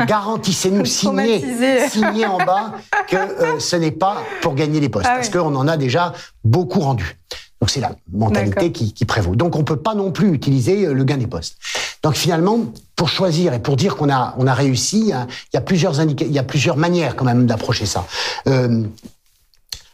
Garantissez-nous, 0.06 0.84
signez, 0.86 1.44
signez 1.90 2.24
en 2.24 2.38
bas 2.38 2.72
que 3.08 3.16
euh, 3.16 3.58
ce 3.58 3.76
n'est 3.76 3.90
pas 3.90 4.22
pour 4.40 4.54
gagner 4.54 4.80
des 4.80 4.88
postes, 4.88 5.06
ah 5.06 5.16
parce 5.16 5.28
qu'on 5.28 5.54
en 5.54 5.68
a 5.68 5.76
déjà 5.76 6.14
beaucoup 6.44 6.80
rendu. 6.80 7.18
Donc 7.60 7.68
c'est 7.68 7.80
la 7.80 7.92
mentalité 8.10 8.72
qui, 8.72 9.04
prévaut. 9.04 9.36
Donc 9.36 9.54
on 9.54 9.64
peut 9.64 9.76
pas 9.76 9.94
non 9.94 10.12
plus 10.12 10.32
utiliser 10.32 10.86
euh, 10.86 10.94
le 10.94 11.04
gain 11.04 11.18
des 11.18 11.26
postes. 11.26 11.58
Donc 12.02 12.14
finalement, 12.14 12.58
pour 12.94 13.10
choisir 13.10 13.52
et 13.52 13.58
pour 13.58 13.76
dire 13.76 13.96
qu'on 13.96 14.08
a 14.08 14.34
on 14.38 14.46
a 14.46 14.54
réussi, 14.54 15.00
il 15.00 15.54
y 15.54 15.56
a, 15.58 15.60
plusieurs 15.60 16.00
il 16.00 16.32
y 16.32 16.38
a 16.38 16.42
plusieurs 16.42 16.78
manières 16.78 17.16
quand 17.16 17.26
même 17.26 17.44
d'approcher 17.44 17.84
ça. 17.84 18.06
Euh, 18.48 18.82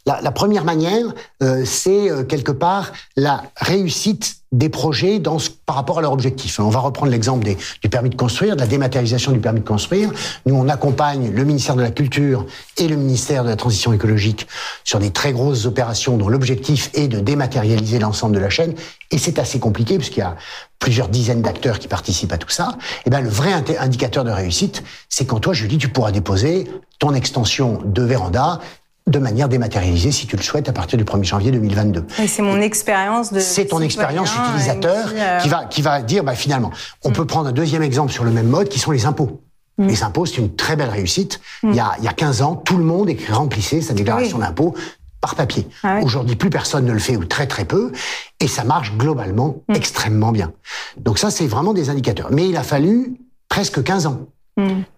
la, 0.04 0.32
première 0.32 0.64
manière, 0.64 1.06
euh, 1.43 1.64
c'est 1.64 2.10
euh, 2.10 2.25
quelque 2.25 2.52
part 2.52 2.93
la 3.16 3.44
réussite 3.56 4.37
des 4.50 4.69
projets 4.69 5.19
dans 5.19 5.38
par 5.64 5.76
rapport 5.76 5.99
à 5.99 6.02
leur 6.02 6.12
objectif. 6.12 6.60
On 6.60 6.69
va 6.69 6.81
reprendre 6.81 7.10
l'exemple 7.10 7.46
du 7.81 7.88
permis 7.88 8.10
de 8.10 8.16
construire, 8.16 8.54
de 8.54 8.60
la 8.60 8.66
dématérialisation 8.66 9.32
du 9.32 9.38
permis 9.38 9.60
de 9.60 9.66
construire. 9.66 10.10
Nous, 10.44 10.54
on 10.54 10.69
accompagne 10.69 11.31
le 11.31 11.44
ministère 11.44 11.75
de 11.75 11.81
la 11.82 11.90
Culture 11.90 12.44
et 12.76 12.87
le 12.87 12.96
ministère 12.96 13.44
de 13.44 13.49
la 13.49 13.56
Transition 13.56 13.93
écologique 13.94 14.46
sur 14.84 14.99
des 14.99 15.10
très 15.10 15.32
grosses 15.32 15.64
opérations 15.64 16.19
dont 16.19 16.28
l'objectif 16.28 16.90
est 16.93 17.08
de 17.08 17.20
dématérialiser 17.20 17.99
l'ensemble 17.99 18.34
de 18.34 18.40
la 18.40 18.50
chaîne. 18.50 18.75
Et 19.10 19.19
c'est 19.19 19.38
assez 19.38 19.58
compliqué 19.58 19.96
puisqu'il 19.96 20.20
y 20.20 20.22
a 20.22 20.37
plusieurs 20.78 21.08
dizaines 21.08 21.43
d'acteurs 21.43 21.78
qui 21.78 21.88
participent 21.88 22.32
à 22.32 22.38
tout 22.38 22.50
ça. 22.50 22.76
Et 23.06 23.10
ben, 23.10 23.20
le 23.20 23.31
vrai 23.31 23.52
indicateur 23.78 24.25
de 24.25 24.31
réussite, 24.31 24.82
c'est 25.08 25.25
quand 25.25 25.40
toi, 25.40 25.54
Julie, 25.54 25.78
tu 25.78 25.88
pourras 25.88 26.10
déposer 26.10 26.69
ton 26.99 27.14
extension 27.14 27.81
de 27.84 28.02
véranda 28.02 28.60
de 29.06 29.19
manière 29.19 29.49
dématérialisée, 29.49 30.12
si 30.12 30.26
tu 30.26 30.37
le 30.37 30.43
souhaites, 30.43 30.69
à 30.69 30.72
partir 30.72 30.96
du 30.96 31.04
1er 31.04 31.25
janvier 31.25 31.50
2022. 31.50 32.04
Et 32.22 32.28
c'est 32.28 32.43
mon 32.43 32.60
expérience 32.60 33.32
de... 33.32 33.40
C'est 33.40 33.66
ton 33.66 33.81
expérience 33.81 34.32
utilisateur 34.34 35.08
euh, 35.14 35.38
qui, 35.38 35.49
va, 35.49 35.64
qui 35.64 35.82
va 35.82 36.02
dire, 36.02 36.22
bah, 36.22 36.34
finalement, 36.34 36.70
on 37.04 37.10
mm. 37.10 37.12
peut 37.12 37.26
prendre 37.26 37.49
un 37.49 37.52
deuxième 37.52 37.82
exemple 37.82 38.12
sur 38.12 38.25
le 38.25 38.31
même 38.31 38.49
mode, 38.49 38.69
qui 38.69 38.78
sont 38.78 38.93
les 38.93 39.04
impôts. 39.04 39.43
Mm. 39.78 39.87
Les 39.88 40.02
impôts, 40.04 40.26
c'est 40.26 40.38
une 40.38 40.54
très 40.54 40.76
belle 40.76 40.90
réussite. 40.90 41.40
Mm. 41.62 41.70
Il, 41.70 41.76
y 41.76 41.81
a, 41.81 41.93
il 41.99 42.04
y 42.04 42.08
a 42.08 42.12
15 42.12 42.43
ans, 42.43 42.54
tout 42.54 42.76
le 42.76 42.84
monde 42.84 43.10
remplissait 43.31 43.81
sa 43.81 43.93
déclaration 43.93 44.38
d'impôt 44.38 44.75
par 45.20 45.34
papier. 45.34 45.69
Ah 45.82 46.00
Aujourd'hui, 46.02 46.37
plus 46.37 46.50
personne 46.50 46.84
ne 46.84 46.93
le 46.93 46.99
fait 46.99 47.16
ou 47.16 47.25
très 47.25 47.46
très 47.46 47.64
peu, 47.64 47.93
et 48.40 48.49
ça 48.49 48.64
marche 48.64 48.93
globalement 48.96 49.62
extrêmement 49.73 50.32
bien. 50.32 50.52
Donc 50.97 51.18
ça, 51.18 51.30
c'est 51.30 51.47
vraiment 51.47 51.75
des 51.75 51.90
indicateurs. 51.90 52.28
Mais 52.30 52.49
il 52.49 52.56
a 52.56 52.62
fallu 52.62 53.14
presque 53.49 53.82
15 53.82 54.06
ans. 54.06 54.26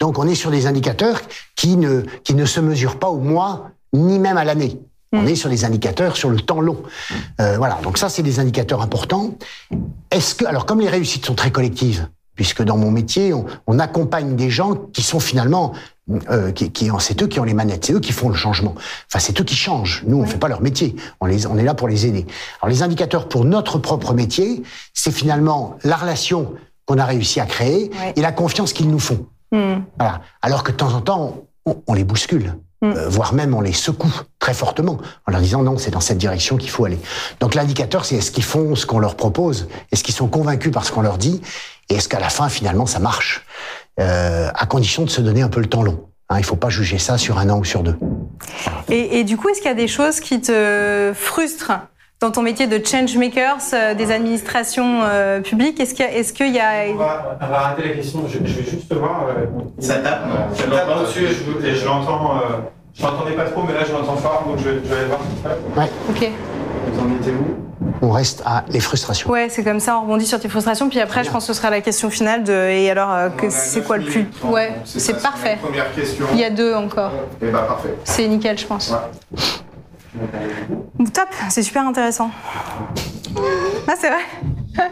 Donc 0.00 0.18
on 0.18 0.26
est 0.26 0.34
sur 0.34 0.50
des 0.50 0.66
indicateurs 0.66 1.20
qui 1.54 1.76
ne, 1.76 2.02
qui 2.24 2.34
ne 2.34 2.44
se 2.44 2.60
mesurent 2.60 2.98
pas 2.98 3.08
au 3.08 3.18
mois 3.18 3.70
ni 3.94 4.18
même 4.18 4.36
à 4.36 4.44
l'année. 4.44 4.78
On 5.12 5.22
mm. 5.22 5.28
est 5.28 5.36
sur 5.36 5.48
des 5.48 5.64
indicateurs 5.64 6.16
sur 6.16 6.28
le 6.28 6.40
temps 6.40 6.60
long. 6.60 6.82
Euh, 7.40 7.56
voilà, 7.56 7.78
donc 7.82 7.98
ça, 7.98 8.08
c'est 8.08 8.22
des 8.22 8.40
indicateurs 8.40 8.82
importants. 8.82 9.34
Est-ce 10.10 10.34
que, 10.34 10.44
alors 10.44 10.66
comme 10.66 10.80
les 10.80 10.88
réussites 10.88 11.24
sont 11.24 11.34
très 11.34 11.52
collectives, 11.52 12.08
puisque 12.34 12.62
dans 12.62 12.76
mon 12.76 12.90
métier, 12.90 13.32
on, 13.66 13.78
accompagne 13.78 14.34
des 14.34 14.50
gens 14.50 14.74
qui 14.74 15.02
sont 15.02 15.20
finalement, 15.20 15.72
euh, 16.30 16.50
qui, 16.50 16.70
qui 16.72 16.90
c'est 16.98 17.22
eux 17.22 17.28
qui 17.28 17.38
ont 17.38 17.44
les 17.44 17.54
manettes, 17.54 17.84
c'est 17.84 17.92
eux 17.92 18.00
qui 18.00 18.12
font 18.12 18.28
le 18.28 18.34
changement. 18.34 18.74
Enfin, 18.76 19.20
c'est 19.20 19.40
eux 19.40 19.44
qui 19.44 19.54
changent. 19.54 20.02
Nous, 20.06 20.16
on 20.16 20.22
ne 20.22 20.26
fait 20.26 20.38
pas 20.38 20.48
leur 20.48 20.60
métier. 20.60 20.96
On, 21.20 21.26
les, 21.26 21.46
on 21.46 21.56
est 21.56 21.62
là 21.62 21.74
pour 21.74 21.86
les 21.86 22.06
aider. 22.06 22.26
Alors, 22.60 22.70
les 22.70 22.82
indicateurs 22.82 23.28
pour 23.28 23.44
notre 23.44 23.78
propre 23.78 24.14
métier, 24.14 24.62
c'est 24.94 25.12
finalement 25.12 25.78
la 25.84 25.96
relation 25.96 26.54
qu'on 26.86 26.98
a 26.98 27.04
réussi 27.04 27.40
à 27.40 27.46
créer 27.46 27.90
et 28.16 28.20
la 28.20 28.32
confiance 28.32 28.72
qu'ils 28.72 28.90
nous 28.90 28.98
font. 28.98 29.26
Mm. 29.52 29.82
Voilà. 29.98 30.20
Alors 30.42 30.64
que 30.64 30.72
de 30.72 30.76
temps 30.76 30.92
en 30.92 31.00
temps, 31.00 31.44
on, 31.66 31.76
on 31.86 31.94
les 31.94 32.04
bouscule. 32.04 32.54
Mm. 32.84 32.96
Euh, 32.96 33.08
voire 33.08 33.32
même 33.32 33.54
on 33.54 33.62
les 33.62 33.72
secoue 33.72 34.12
très 34.38 34.52
fortement 34.52 34.98
en 35.26 35.32
leur 35.32 35.40
disant 35.40 35.62
non, 35.62 35.78
c'est 35.78 35.90
dans 35.90 36.00
cette 36.00 36.18
direction 36.18 36.58
qu'il 36.58 36.68
faut 36.68 36.84
aller. 36.84 36.98
Donc 37.40 37.54
l'indicateur, 37.54 38.04
c'est 38.04 38.16
est-ce 38.16 38.30
qu'ils 38.30 38.44
font 38.44 38.74
ce 38.74 38.84
qu'on 38.84 38.98
leur 38.98 39.16
propose, 39.16 39.68
est-ce 39.90 40.04
qu'ils 40.04 40.14
sont 40.14 40.28
convaincus 40.28 40.70
par 40.70 40.84
ce 40.84 40.92
qu'on 40.92 41.00
leur 41.00 41.16
dit, 41.16 41.40
et 41.88 41.94
est-ce 41.94 42.08
qu'à 42.08 42.20
la 42.20 42.28
fin, 42.28 42.48
finalement, 42.50 42.84
ça 42.84 42.98
marche, 42.98 43.46
euh, 44.00 44.50
à 44.54 44.66
condition 44.66 45.04
de 45.04 45.10
se 45.10 45.22
donner 45.22 45.40
un 45.40 45.48
peu 45.48 45.60
le 45.60 45.66
temps 45.66 45.82
long. 45.82 46.04
Hein, 46.28 46.36
il 46.36 46.42
ne 46.42 46.46
faut 46.46 46.56
pas 46.56 46.68
juger 46.68 46.98
ça 46.98 47.16
sur 47.16 47.38
un 47.38 47.48
an 47.48 47.58
ou 47.58 47.64
sur 47.64 47.82
deux. 47.82 47.96
Et, 48.90 49.20
et 49.20 49.24
du 49.24 49.36
coup, 49.36 49.48
est-ce 49.48 49.60
qu'il 49.60 49.68
y 49.68 49.72
a 49.72 49.74
des 49.74 49.88
choses 49.88 50.20
qui 50.20 50.40
te 50.40 51.12
frustrent 51.14 51.72
dans 52.20 52.30
ton 52.30 52.42
métier 52.42 52.66
de 52.66 52.84
change 52.84 53.16
makers 53.16 53.58
euh, 53.74 53.94
des 53.94 54.10
administrations 54.10 55.00
euh, 55.02 55.40
publiques 55.40 55.78
Est-ce 55.78 55.94
qu'il 55.94 56.06
y 56.06 56.08
a, 56.08 56.12
est-ce 56.12 56.32
qu'il 56.32 56.54
y 56.54 56.58
a... 56.58 56.86
On, 56.90 56.96
va, 56.96 57.38
arrêter 57.52 57.88
la 57.88 57.94
question. 57.96 58.24
Je, 58.26 58.38
vais 58.38 58.46
juste 58.46 58.92
voir. 58.94 59.26
Euh, 59.28 59.44
ça 59.78 59.96
tape. 59.96 60.22
je 60.56 60.70
l'entends 60.70 61.02
dessus 61.02 61.24
et 61.24 61.74
je, 61.74 61.84
l'entends. 61.84 62.40
je 62.94 63.02
l'entendais 63.02 63.32
pas 63.32 63.44
trop, 63.44 63.62
mais 63.64 63.74
là 63.74 63.80
je 63.86 63.92
l'entends 63.92 64.16
fort, 64.16 64.44
donc 64.46 64.58
je, 64.58 64.70
vais 64.70 64.96
aller 64.96 65.06
voir 65.06 65.20
Ouais. 65.76 65.90
Ok. 66.08 66.30
Vous 66.92 67.00
en 67.00 67.04
mettez 67.04 67.32
où? 67.32 67.56
On 68.00 68.10
reste 68.10 68.42
à 68.46 68.64
les 68.68 68.80
frustrations. 68.80 69.30
Ouais, 69.30 69.48
c'est 69.50 69.62
comme 69.62 69.80
ça, 69.80 69.98
on 69.98 70.02
rebondit 70.02 70.26
sur 70.26 70.40
tes 70.40 70.48
frustrations, 70.48 70.88
puis 70.88 71.00
après, 71.00 71.24
je 71.24 71.30
pense 71.30 71.46
que 71.46 71.52
ce 71.52 71.58
sera 71.58 71.70
la 71.70 71.82
question 71.82 72.08
finale 72.08 72.44
de 72.44 72.52
et 72.52 72.90
alors, 72.90 73.30
c'est 73.50 73.84
quoi 73.84 73.98
le 73.98 74.04
plus 74.04 74.26
Ouais, 74.44 74.72
c'est 74.84 75.20
parfait. 75.20 75.58
Première 75.60 75.92
question. 75.94 76.26
Il 76.32 76.40
y 76.40 76.44
a 76.44 76.50
deux 76.50 76.74
encore. 76.74 77.10
Et 77.42 77.46
eh 77.48 77.50
bah 77.50 77.64
parfait. 77.68 77.94
C'est 78.04 78.26
nickel, 78.28 78.58
je 78.58 78.66
pense. 78.66 78.90
Ouais. 78.90 79.38
Top, 81.12 81.28
c'est 81.48 81.62
super 81.62 81.86
intéressant. 81.86 82.30
Ah, 83.88 83.94
c'est 83.98 84.10
vrai 84.10 84.22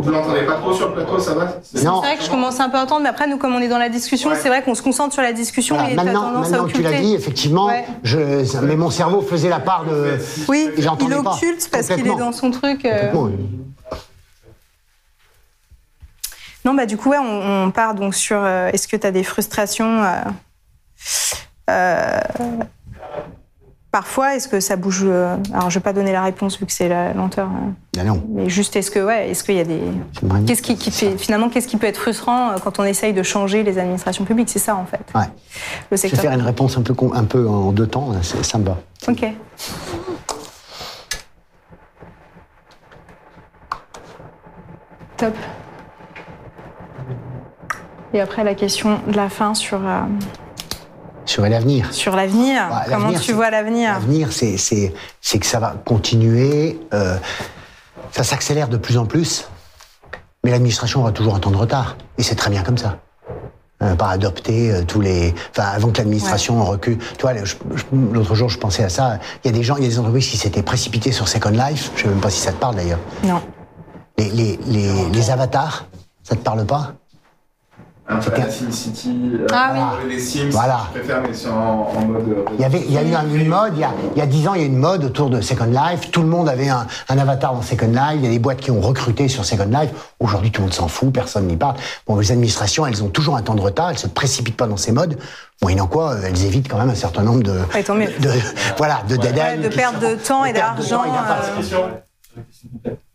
Vous 0.00 0.10
l'entendez 0.10 0.42
pas 0.46 0.54
trop 0.54 0.72
sur 0.72 0.88
le 0.88 0.94
plateau, 0.94 1.18
ça 1.18 1.34
va 1.34 1.60
C'est 1.62 1.84
vrai 1.84 2.16
que 2.16 2.24
je 2.24 2.30
commence 2.30 2.60
un 2.60 2.68
peu 2.68 2.78
à 2.78 2.82
entendre, 2.82 3.02
mais 3.02 3.08
après, 3.08 3.26
nous, 3.26 3.38
comme 3.38 3.54
on 3.54 3.60
est 3.60 3.68
dans 3.68 3.78
la 3.78 3.88
discussion, 3.88 4.30
c'est 4.34 4.48
vrai 4.48 4.62
qu'on 4.62 4.74
se 4.74 4.82
concentre 4.82 5.12
sur 5.12 5.22
la 5.22 5.32
discussion 5.32 5.76
et 5.86 5.94
maintenant, 5.94 6.22
tendance 6.22 6.50
maintenant 6.50 6.66
à 6.66 6.72
tu 6.72 6.82
l'as 6.82 7.00
dit, 7.00 7.14
effectivement, 7.14 7.70
je, 8.02 8.18
mais 8.62 8.76
mon 8.76 8.90
cerveau 8.90 9.20
faisait 9.20 9.48
la 9.48 9.60
part 9.60 9.84
de. 9.84 10.18
Oui, 10.48 10.70
il 10.76 10.88
occulte 10.88 11.68
parce 11.70 11.88
qu'il 11.88 12.06
est 12.06 12.16
dans 12.16 12.32
son 12.32 12.50
truc. 12.50 12.84
Euh. 12.84 13.12
Non, 16.64 16.74
bah 16.74 16.86
du 16.86 16.96
coup, 16.96 17.10
ouais, 17.10 17.18
on, 17.18 17.70
part 17.70 17.94
donc 17.94 18.14
sur 18.14 18.38
euh, 18.38 18.68
est-ce 18.72 18.88
que 18.88 18.96
tu 18.96 19.06
as 19.06 19.10
des 19.10 19.22
frustrations 19.22 20.02
euh, 20.02 20.20
Parfois, 23.90 24.36
est-ce 24.36 24.48
que 24.48 24.60
ça 24.60 24.76
bouge 24.76 25.04
euh, 25.06 25.36
Alors, 25.54 25.70
je 25.70 25.78
vais 25.78 25.82
pas 25.82 25.94
donner 25.94 26.12
la 26.12 26.22
réponse 26.22 26.58
vu 26.58 26.66
que 26.66 26.72
c'est 26.72 26.90
la 26.90 27.14
lenteur. 27.14 27.48
Euh, 27.48 27.70
ben 27.96 28.04
non. 28.04 28.22
Mais 28.28 28.50
juste, 28.50 28.76
est-ce 28.76 28.90
que, 28.90 29.00
ouais, 29.00 29.30
est-ce 29.30 29.42
qu'il 29.42 29.54
y 29.54 29.60
a 29.60 29.64
des. 29.64 29.80
Qu'est-ce 30.46 30.60
qui, 30.60 30.76
fait 30.90 31.16
finalement, 31.16 31.48
qu'est-ce 31.48 31.66
qui 31.66 31.78
peut 31.78 31.86
être 31.86 31.98
frustrant 31.98 32.50
euh, 32.50 32.56
quand 32.62 32.78
on 32.78 32.84
essaye 32.84 33.14
de 33.14 33.22
changer 33.22 33.62
les 33.62 33.78
administrations 33.78 34.26
publiques? 34.26 34.50
C'est 34.50 34.58
ça, 34.58 34.76
en 34.76 34.84
fait. 34.84 35.00
Ouais. 35.14 35.24
Le 35.90 35.96
secteur. 35.96 36.18
Je 36.18 36.22
vais 36.22 36.28
faire 36.28 36.38
une 36.38 36.44
réponse 36.44 36.76
un 36.76 36.82
peu, 36.82 36.94
un 37.14 37.24
peu 37.24 37.48
en 37.48 37.72
deux 37.72 37.86
temps. 37.86 38.12
Ça 38.22 38.58
me 38.58 38.66
va. 38.66 38.76
Ok. 39.08 39.24
Top. 45.16 45.34
Et 48.12 48.20
après, 48.20 48.44
la 48.44 48.54
question 48.54 49.00
de 49.06 49.16
la 49.16 49.30
fin 49.30 49.54
sur. 49.54 49.80
Sur 51.38 51.48
l'avenir. 51.48 51.94
Sur 51.94 52.16
l'avenir 52.16 52.66
bah, 52.68 52.84
Comment 52.88 53.12
tu 53.12 53.32
vois 53.32 53.48
l'avenir 53.48 53.92
L'avenir, 53.92 54.30
c'est 54.32 55.38
que 55.38 55.46
ça 55.46 55.60
va 55.60 55.76
continuer, 55.84 56.80
euh, 56.92 57.16
ça 58.10 58.24
s'accélère 58.24 58.66
de 58.66 58.76
plus 58.76 58.98
en 58.98 59.06
plus, 59.06 59.46
mais 60.42 60.50
l'administration 60.50 61.02
aura 61.02 61.12
toujours 61.12 61.36
un 61.36 61.38
temps 61.38 61.52
de 61.52 61.56
retard. 61.56 61.96
Et 62.18 62.24
c'est 62.24 62.34
très 62.34 62.50
bien 62.50 62.64
comme 62.64 62.76
ça. 62.76 62.98
Euh, 63.84 63.94
pas 63.94 64.08
adopter 64.08 64.72
euh, 64.72 64.82
tous 64.82 65.00
les. 65.00 65.32
Enfin, 65.52 65.68
avant 65.68 65.90
que 65.90 65.98
l'administration 65.98 66.60
recule. 66.64 66.98
Tu 66.98 67.22
vois, 67.22 67.34
l'autre 67.92 68.34
jour, 68.34 68.48
je 68.48 68.58
pensais 68.58 68.82
à 68.82 68.88
ça. 68.88 69.20
Il 69.44 69.52
y 69.52 69.54
a 69.54 69.56
des 69.56 69.62
gens, 69.62 69.76
il 69.76 69.84
y 69.84 69.86
a 69.86 69.90
des 69.90 70.00
entreprises 70.00 70.26
qui 70.26 70.38
s'étaient 70.38 70.64
précipitées 70.64 71.12
sur 71.12 71.28
Second 71.28 71.50
Life. 71.50 71.92
Je 71.94 72.02
sais 72.02 72.08
même 72.08 72.20
pas 72.20 72.30
si 72.30 72.40
ça 72.40 72.50
te 72.50 72.58
parle 72.58 72.74
d'ailleurs. 72.74 72.98
Non. 73.22 73.40
Les, 74.18 74.28
les, 74.30 74.58
les, 74.66 75.08
les 75.10 75.30
avatars, 75.30 75.84
ça 76.24 76.34
te 76.34 76.40
parle 76.40 76.66
pas 76.66 76.94
un 78.10 78.16
peu 78.16 78.30
la 78.30 78.50
SimCity, 78.50 79.32
euh, 79.34 79.46
ah, 79.52 79.98
les 80.08 80.18
Sims, 80.18 80.48
voilà. 80.50 80.86
je 80.86 80.98
préfère, 80.98 81.20
mais 81.20 81.34
c'est 81.34 81.48
en, 81.48 81.92
mode. 82.06 82.28
Euh, 82.28 82.44
il 82.54 82.60
y, 82.60 82.64
avait, 82.64 82.80
il 82.80 82.90
y 82.90 82.96
a 82.96 83.02
eu 83.02 83.36
une 83.36 83.48
mode, 83.48 83.72
il 83.74 83.80
y 83.80 83.84
a, 83.84 83.92
il 84.14 84.18
y 84.18 84.22
a 84.22 84.26
10 84.26 84.48
ans, 84.48 84.54
il 84.54 84.62
y 84.62 84.64
a 84.64 84.66
une 84.66 84.78
mode 84.78 85.04
autour 85.04 85.28
de 85.28 85.42
Second 85.42 85.66
Life. 85.66 86.10
Tout 86.10 86.22
le 86.22 86.28
monde 86.28 86.48
avait 86.48 86.70
un, 86.70 86.86
un, 87.10 87.18
avatar 87.18 87.52
dans 87.52 87.60
Second 87.60 87.88
Life. 87.88 88.14
Il 88.14 88.24
y 88.24 88.26
a 88.26 88.30
des 88.30 88.38
boîtes 88.38 88.60
qui 88.60 88.70
ont 88.70 88.80
recruté 88.80 89.28
sur 89.28 89.44
Second 89.44 89.66
Life. 89.70 89.90
Aujourd'hui, 90.20 90.50
tout 90.50 90.62
le 90.62 90.68
monde 90.68 90.74
s'en 90.74 90.88
fout, 90.88 91.12
personne 91.12 91.46
n'y 91.46 91.58
parle. 91.58 91.76
Bon, 92.06 92.16
les 92.16 92.32
administrations, 92.32 92.86
elles 92.86 93.04
ont 93.04 93.10
toujours 93.10 93.36
un 93.36 93.42
temps 93.42 93.54
de 93.54 93.60
retard, 93.60 93.90
elles 93.90 93.98
se 93.98 94.08
précipitent 94.08 94.56
pas 94.56 94.66
dans 94.66 94.78
ces 94.78 94.92
modes. 94.92 95.18
Moyennant 95.60 95.86
quoi, 95.86 96.12
euh, 96.12 96.22
elles 96.24 96.46
évitent 96.46 96.68
quand 96.68 96.78
même 96.78 96.90
un 96.90 96.94
certain 96.94 97.22
nombre 97.22 97.42
de. 97.42 97.60
Ouais, 97.74 97.82
de, 97.82 98.30
voilà, 98.78 99.02
de 99.06 99.16
ouais, 99.16 99.58
de 99.58 99.68
perte 99.68 100.00
de 100.00 100.14
temps 100.14 100.46
et 100.46 100.54
d'argent. 100.54 101.02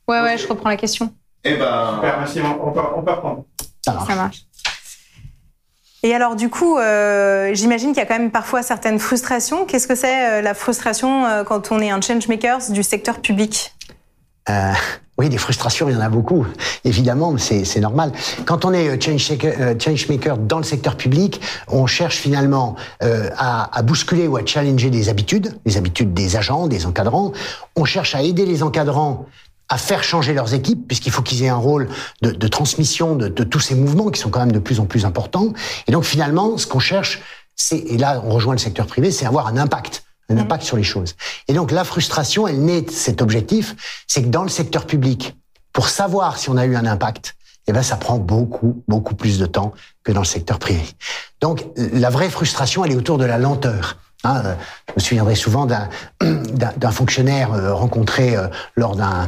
Ouais, 0.07 0.21
ouais, 0.21 0.37
je 0.37 0.47
reprends 0.47 0.69
la 0.69 0.77
question. 0.77 1.11
Eh 1.43 1.55
ben. 1.55 1.95
Super, 1.95 2.17
merci, 2.19 2.41
on 2.41 2.71
peut, 2.71 2.79
on 2.95 3.01
peut 3.01 3.11
reprendre. 3.11 3.45
Ça 3.83 3.93
marche. 3.93 4.07
Ça 4.07 4.15
marche. 4.15 4.45
Et 6.05 6.13
alors, 6.13 6.35
du 6.35 6.49
coup, 6.49 6.77
euh, 6.77 7.51
j'imagine 7.53 7.89
qu'il 7.89 7.99
y 7.99 8.01
a 8.01 8.05
quand 8.05 8.19
même 8.19 8.29
parfois 8.29 8.61
certaines 8.61 8.99
frustrations. 8.99 9.65
Qu'est-ce 9.65 9.87
que 9.87 9.95
c'est 9.95 10.27
euh, 10.27 10.41
la 10.41 10.53
frustration 10.53 11.25
euh, 11.25 11.43
quand 11.45 11.71
on 11.71 11.79
est 11.79 11.91
un 11.91 12.01
changemaker 12.01 12.59
du 12.69 12.83
secteur 12.83 13.21
public? 13.21 13.73
Oui, 15.17 15.29
des 15.29 15.37
frustrations, 15.37 15.87
il 15.87 15.93
y 15.93 15.95
en 15.95 16.01
a 16.01 16.09
beaucoup. 16.09 16.45
Évidemment, 16.83 17.37
c'est 17.37 17.79
normal. 17.79 18.11
Quand 18.45 18.65
on 18.65 18.73
est 18.73 18.99
changemaker 19.01 20.37
dans 20.37 20.57
le 20.57 20.63
secteur 20.63 20.97
public, 20.97 21.39
on 21.69 21.85
cherche 21.85 22.17
finalement 22.17 22.75
à, 22.99 23.69
à, 23.77 23.81
bousculer 23.83 24.27
ou 24.27 24.35
à 24.35 24.45
challenger 24.45 24.89
des 24.89 25.07
habitudes, 25.07 25.57
les 25.65 25.77
habitudes 25.77 26.13
des 26.13 26.35
agents, 26.35 26.67
des 26.67 26.85
encadrants. 26.85 27.31
On 27.77 27.85
cherche 27.85 28.15
à 28.15 28.23
aider 28.23 28.45
les 28.45 28.63
encadrants 28.63 29.27
à 29.69 29.77
faire 29.77 30.03
changer 30.03 30.33
leurs 30.33 30.53
équipes, 30.53 30.87
puisqu'il 30.87 31.11
faut 31.11 31.21
qu'ils 31.21 31.43
aient 31.43 31.49
un 31.49 31.55
rôle 31.55 31.89
de, 32.21 32.31
de 32.31 32.47
transmission 32.47 33.15
de, 33.15 33.27
de, 33.27 33.43
tous 33.43 33.59
ces 33.59 33.75
mouvements 33.75 34.09
qui 34.09 34.19
sont 34.19 34.29
quand 34.29 34.39
même 34.39 34.51
de 34.51 34.59
plus 34.59 34.79
en 34.79 34.85
plus 34.85 35.05
importants. 35.05 35.53
Et 35.87 35.91
donc 35.91 36.03
finalement, 36.03 36.57
ce 36.57 36.67
qu'on 36.67 36.79
cherche, 36.79 37.21
c'est, 37.55 37.77
et 37.77 37.97
là 37.97 38.21
on 38.25 38.29
rejoint 38.29 38.53
le 38.53 38.59
secteur 38.59 38.87
privé, 38.87 39.11
c'est 39.11 39.25
avoir 39.25 39.47
un 39.47 39.57
impact, 39.57 40.03
un 40.29 40.37
impact 40.37 40.63
sur 40.63 40.77
les 40.77 40.83
choses. 40.83 41.15
Et 41.47 41.53
donc 41.53 41.71
la 41.71 41.83
frustration, 41.83 42.47
elle 42.47 42.63
naît 42.63 42.81
de 42.81 42.91
cet 42.91 43.21
objectif, 43.21 44.03
c'est 44.07 44.23
que 44.23 44.29
dans 44.29 44.43
le 44.43 44.49
secteur 44.49 44.85
public, 44.85 45.35
pour 45.71 45.89
savoir 45.89 46.37
si 46.37 46.49
on 46.49 46.57
a 46.57 46.65
eu 46.65 46.75
un 46.75 46.85
impact, 46.85 47.35
eh 47.67 47.71
ben 47.73 47.81
ça 47.81 47.95
prend 47.95 48.17
beaucoup, 48.17 48.83
beaucoup 48.87 49.15
plus 49.15 49.39
de 49.39 49.45
temps 49.45 49.73
que 50.03 50.11
dans 50.11 50.21
le 50.21 50.25
secteur 50.25 50.59
privé. 50.59 50.83
Donc 51.41 51.65
la 51.77 52.09
vraie 52.09 52.29
frustration, 52.29 52.83
elle 52.83 52.91
est 52.91 52.95
autour 52.95 53.17
de 53.17 53.25
la 53.25 53.37
lenteur. 53.37 53.97
Hein, 54.25 54.55
je 54.87 54.93
me 54.95 54.99
souviendrai 55.01 55.35
souvent 55.35 55.65
d'un 56.21 56.91
fonctionnaire 56.91 57.53
euh, 57.53 57.73
rencontré 57.73 58.37
euh, 58.37 58.47
lors 58.75 58.95
d'un 58.95 59.27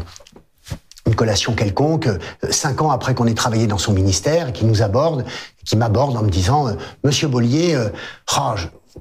une 1.05 1.15
collation 1.15 1.53
quelconque, 1.53 2.07
euh, 2.07 2.17
cinq 2.49 2.81
ans 2.81 2.91
après 2.91 3.13
qu'on 3.13 3.27
ait 3.27 3.33
travaillé 3.33 3.67
dans 3.67 3.77
son 3.77 3.93
ministère, 3.93 4.53
qui 4.53 4.65
nous 4.65 4.81
aborde, 4.81 5.25
qui 5.63 5.77
m'aborde 5.77 6.17
en 6.17 6.23
me 6.23 6.29
disant, 6.29 6.67
euh, 6.67 6.73
Monsieur 7.03 7.27
Bollier, 7.27 7.75
euh, 7.75 7.89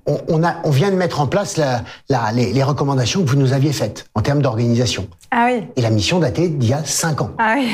oh, 0.07 0.19
on, 0.29 0.45
a, 0.45 0.57
on 0.65 0.71
vient 0.71 0.91
de 0.91 0.97
mettre 0.97 1.21
en 1.21 1.27
place 1.27 1.57
la, 1.57 1.83
la, 2.09 2.33
les, 2.33 2.63
recommandations 2.63 3.25
que 3.25 3.31
vous 3.31 3.37
nous 3.37 3.53
aviez 3.53 3.73
faites 3.73 4.07
en 4.15 4.21
termes 4.21 4.43
d'organisation. 4.43 5.09
Ah 5.31 5.47
oui. 5.47 5.67
Et 5.77 5.81
la 5.81 5.91
mission 5.91 6.19
datait 6.19 6.49
d'il 6.49 6.69
y 6.69 6.75
a 6.75 6.85
cinq 6.85 7.23
ans. 7.23 7.31
Ah 7.39 7.55
oui. 7.57 7.71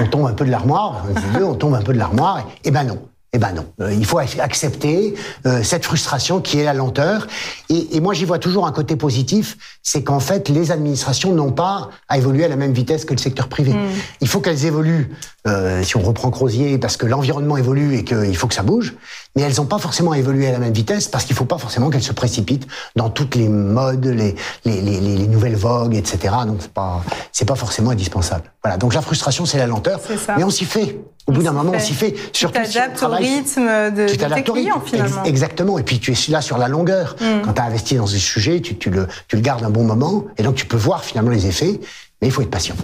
on, 0.00 0.06
tombe 0.06 0.26
un 0.26 0.34
peu 0.34 0.44
de 0.44 0.50
l'armoire, 0.50 1.04
on 1.40 1.54
tombe 1.54 1.74
un 1.74 1.82
peu 1.82 1.92
de 1.92 1.98
l'armoire. 1.98 2.46
Eh 2.64 2.70
ben 2.70 2.84
non. 2.84 2.98
Eh 3.34 3.38
ben 3.38 3.52
non, 3.52 3.64
euh, 3.80 3.94
il 3.94 4.04
faut 4.04 4.18
accepter 4.18 5.14
euh, 5.46 5.62
cette 5.62 5.86
frustration 5.86 6.42
qui 6.42 6.58
est 6.58 6.64
la 6.64 6.74
lenteur. 6.74 7.26
Et, 7.70 7.96
et 7.96 8.00
moi, 8.00 8.12
j'y 8.12 8.26
vois 8.26 8.38
toujours 8.38 8.66
un 8.66 8.72
côté 8.72 8.94
positif, 8.94 9.56
c'est 9.82 10.02
qu'en 10.04 10.20
fait, 10.20 10.50
les 10.50 10.70
administrations 10.70 11.32
n'ont 11.32 11.50
pas 11.50 11.88
à 12.08 12.18
évoluer 12.18 12.44
à 12.44 12.48
la 12.48 12.56
même 12.56 12.74
vitesse 12.74 13.06
que 13.06 13.14
le 13.14 13.18
secteur 13.18 13.48
privé. 13.48 13.72
Mm. 13.72 13.88
Il 14.20 14.28
faut 14.28 14.40
qu'elles 14.40 14.66
évoluent, 14.66 15.16
euh, 15.46 15.82
si 15.82 15.96
on 15.96 16.02
reprend 16.02 16.30
Crozier, 16.30 16.78
parce 16.78 16.96
que 16.96 17.06
l'environnement 17.06 17.56
évolue 17.56 17.96
et 17.96 18.04
qu'il 18.04 18.36
faut 18.36 18.46
que 18.46 18.54
ça 18.54 18.62
bouge, 18.62 18.94
mais 19.34 19.42
elles 19.42 19.56
n'ont 19.56 19.66
pas 19.66 19.78
forcément 19.78 20.14
évolué 20.14 20.46
à 20.46 20.52
la 20.52 20.58
même 20.58 20.72
vitesse 20.72 21.08
parce 21.08 21.24
qu'il 21.24 21.34
ne 21.34 21.38
faut 21.38 21.44
pas 21.44 21.58
forcément 21.58 21.90
qu'elles 21.90 22.02
se 22.02 22.12
précipitent 22.12 22.66
dans 22.96 23.10
toutes 23.10 23.34
les 23.34 23.48
modes, 23.48 24.04
les, 24.04 24.34
les, 24.64 24.80
les, 24.80 25.00
les 25.00 25.26
nouvelles 25.26 25.56
vogues, 25.56 25.94
etc. 25.94 26.34
Donc 26.46 26.58
c'est 26.60 26.72
pas 26.72 27.02
c'est 27.32 27.44
pas 27.44 27.56
forcément 27.56 27.90
indispensable. 27.90 28.52
Voilà. 28.62 28.76
Donc 28.76 28.94
la 28.94 29.02
frustration, 29.02 29.44
c'est 29.44 29.58
la 29.58 29.66
lenteur, 29.66 30.00
mais 30.36 30.44
on 30.44 30.50
s'y 30.50 30.64
fait. 30.64 31.00
Au 31.26 31.32
bout 31.32 31.42
d'un 31.42 31.52
moment, 31.52 31.72
on 31.74 31.78
s'y 31.78 31.94
fait. 31.94 32.14
Surtout 32.32 32.60
tu 32.64 32.72
t'adaptes 32.72 33.02
au 33.02 33.08
rythme 33.08 33.94
de, 33.94 34.08
tu 34.08 34.16
tes 34.16 34.42
clients, 34.42 34.82
finalement. 34.84 35.22
Exactement. 35.22 35.78
Et 35.78 35.84
puis, 35.84 36.00
tu 36.00 36.12
es 36.12 36.30
là 36.30 36.40
sur 36.40 36.58
la 36.58 36.66
longueur. 36.66 37.14
Mm. 37.20 37.42
Quand 37.44 37.52
tu 37.52 37.60
as 37.60 37.64
investi 37.64 37.94
dans 37.94 38.08
ce 38.08 38.18
sujet, 38.18 38.60
tu, 38.60 38.76
tu, 38.76 38.90
le, 38.90 39.06
tu 39.28 39.36
le 39.36 39.42
gardes 39.42 39.62
un 39.62 39.70
bon 39.70 39.84
moment. 39.84 40.24
Et 40.36 40.42
donc, 40.42 40.56
tu 40.56 40.66
peux 40.66 40.76
voir 40.76 41.04
finalement 41.04 41.30
les 41.30 41.46
effets. 41.46 41.78
Mais 42.20 42.28
il 42.28 42.32
faut 42.32 42.42
être 42.42 42.50
patient. 42.50 42.74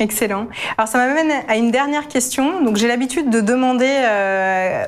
Excellent. 0.00 0.48
Alors 0.76 0.88
ça 0.88 0.98
m'amène 0.98 1.32
à 1.48 1.56
une 1.56 1.70
dernière 1.70 2.08
question. 2.08 2.62
Donc 2.62 2.76
j'ai 2.76 2.88
l'habitude 2.88 3.30
de 3.30 3.40
demander 3.40 3.90
euh, 3.90 4.84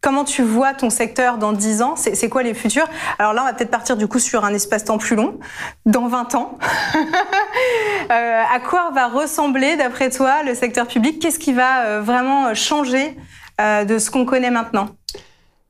comment 0.00 0.24
tu 0.24 0.42
vois 0.42 0.74
ton 0.74 0.90
secteur 0.90 1.38
dans 1.38 1.52
10 1.52 1.82
ans? 1.82 1.96
C'est 1.96 2.28
quoi 2.28 2.42
les 2.42 2.54
futurs? 2.54 2.88
Alors 3.18 3.32
là, 3.32 3.42
on 3.42 3.46
va 3.46 3.52
peut-être 3.52 3.70
partir 3.70 3.96
du 3.96 4.06
coup 4.06 4.18
sur 4.18 4.44
un 4.44 4.54
espace-temps 4.54 4.98
plus 4.98 5.16
long, 5.16 5.38
dans 5.86 6.06
20 6.06 6.34
ans. 6.34 6.58
euh, 8.10 8.42
à 8.52 8.60
quoi 8.60 8.90
va 8.94 9.08
ressembler, 9.08 9.76
d'après 9.76 10.10
toi, 10.10 10.42
le 10.44 10.54
secteur 10.54 10.86
public? 10.86 11.20
Qu'est-ce 11.20 11.38
qui 11.38 11.52
va 11.52 11.84
euh, 11.84 12.00
vraiment 12.00 12.54
changer 12.54 13.16
de 13.60 13.98
ce 13.98 14.12
qu'on 14.12 14.24
connaît 14.24 14.52
maintenant? 14.52 14.90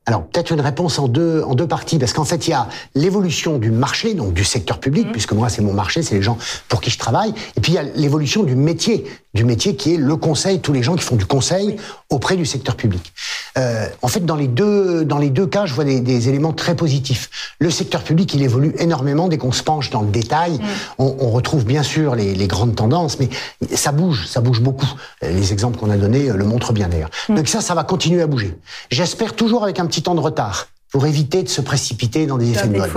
Alors 0.09 0.23
peut-être 0.23 0.51
une 0.51 0.61
réponse 0.61 0.97
en 0.97 1.07
deux 1.07 1.43
en 1.45 1.53
deux 1.53 1.67
parties 1.67 1.99
parce 1.99 2.13
qu'en 2.13 2.25
fait 2.25 2.47
il 2.47 2.49
y 2.49 2.53
a 2.53 2.67
l'évolution 2.95 3.59
du 3.59 3.69
marché 3.69 4.15
donc 4.15 4.33
du 4.33 4.43
secteur 4.43 4.79
public 4.79 5.07
mmh. 5.07 5.11
puisque 5.11 5.33
moi 5.33 5.49
c'est 5.49 5.61
mon 5.61 5.71
marché 5.71 6.01
c'est 6.01 6.15
les 6.15 6.23
gens 6.23 6.39
pour 6.67 6.81
qui 6.81 6.89
je 6.89 6.97
travaille 6.97 7.31
et 7.55 7.61
puis 7.61 7.73
il 7.73 7.75
y 7.75 7.77
a 7.77 7.83
l'évolution 7.83 8.41
du 8.41 8.55
métier 8.55 9.05
du 9.35 9.45
métier 9.45 9.75
qui 9.75 9.93
est 9.93 9.97
le 9.97 10.15
conseil 10.15 10.61
tous 10.61 10.73
les 10.73 10.81
gens 10.81 10.95
qui 10.95 11.03
font 11.03 11.15
du 11.15 11.27
conseil 11.27 11.75
auprès 12.09 12.35
du 12.35 12.47
secteur 12.47 12.75
public. 12.75 13.13
Euh, 13.59 13.87
en 14.01 14.07
fait 14.07 14.25
dans 14.25 14.35
les 14.35 14.47
deux 14.47 15.05
dans 15.05 15.19
les 15.19 15.29
deux 15.29 15.45
cas 15.45 15.67
je 15.67 15.75
vois 15.75 15.83
des, 15.83 16.01
des, 16.01 16.27
éléments 16.27 16.53
très 16.53 16.75
positifs. 16.75 17.29
Le 17.59 17.69
secteur 17.69 18.01
public 18.01 18.33
il 18.33 18.41
évolue 18.41 18.73
énormément 18.79 19.27
dès 19.27 19.37
qu'on 19.37 19.51
se 19.51 19.61
penche 19.61 19.91
dans 19.91 20.01
le 20.01 20.09
détail 20.09 20.53
mmh. 20.53 20.61
on, 20.97 21.17
on, 21.19 21.29
retrouve 21.29 21.65
bien 21.65 21.83
sûr 21.83 22.15
les, 22.15 22.33
les, 22.33 22.47
grandes 22.47 22.75
tendances 22.75 23.19
mais 23.19 23.29
ça 23.75 23.91
bouge 23.91 24.25
ça 24.27 24.41
bouge 24.41 24.61
beaucoup. 24.61 24.91
Les 25.21 25.53
exemples 25.53 25.77
qu'on 25.77 25.91
a 25.91 25.97
donnés 25.97 26.29
le 26.29 26.45
montrent 26.45 26.73
bien 26.73 26.87
d'ailleurs. 26.87 27.11
Mmh. 27.27 27.35
Donc 27.35 27.47
ça 27.47 27.61
ça 27.61 27.75
va 27.75 27.83
continuer 27.83 28.23
à 28.23 28.27
bouger. 28.27 28.57
J'espère 28.89 29.35
toujours 29.35 29.63
avec 29.63 29.79
un 29.79 29.85
petit 29.85 29.98
temps 30.01 30.15
de 30.15 30.21
retard. 30.21 30.67
pour 30.91 31.05
éviter 31.05 31.43
de 31.43 31.49
se 31.49 31.61
précipiter 31.61 32.25
dans 32.25 32.37
des 32.37 32.51
effets 32.51 32.67
de 32.67 32.77
mode. 32.77 32.89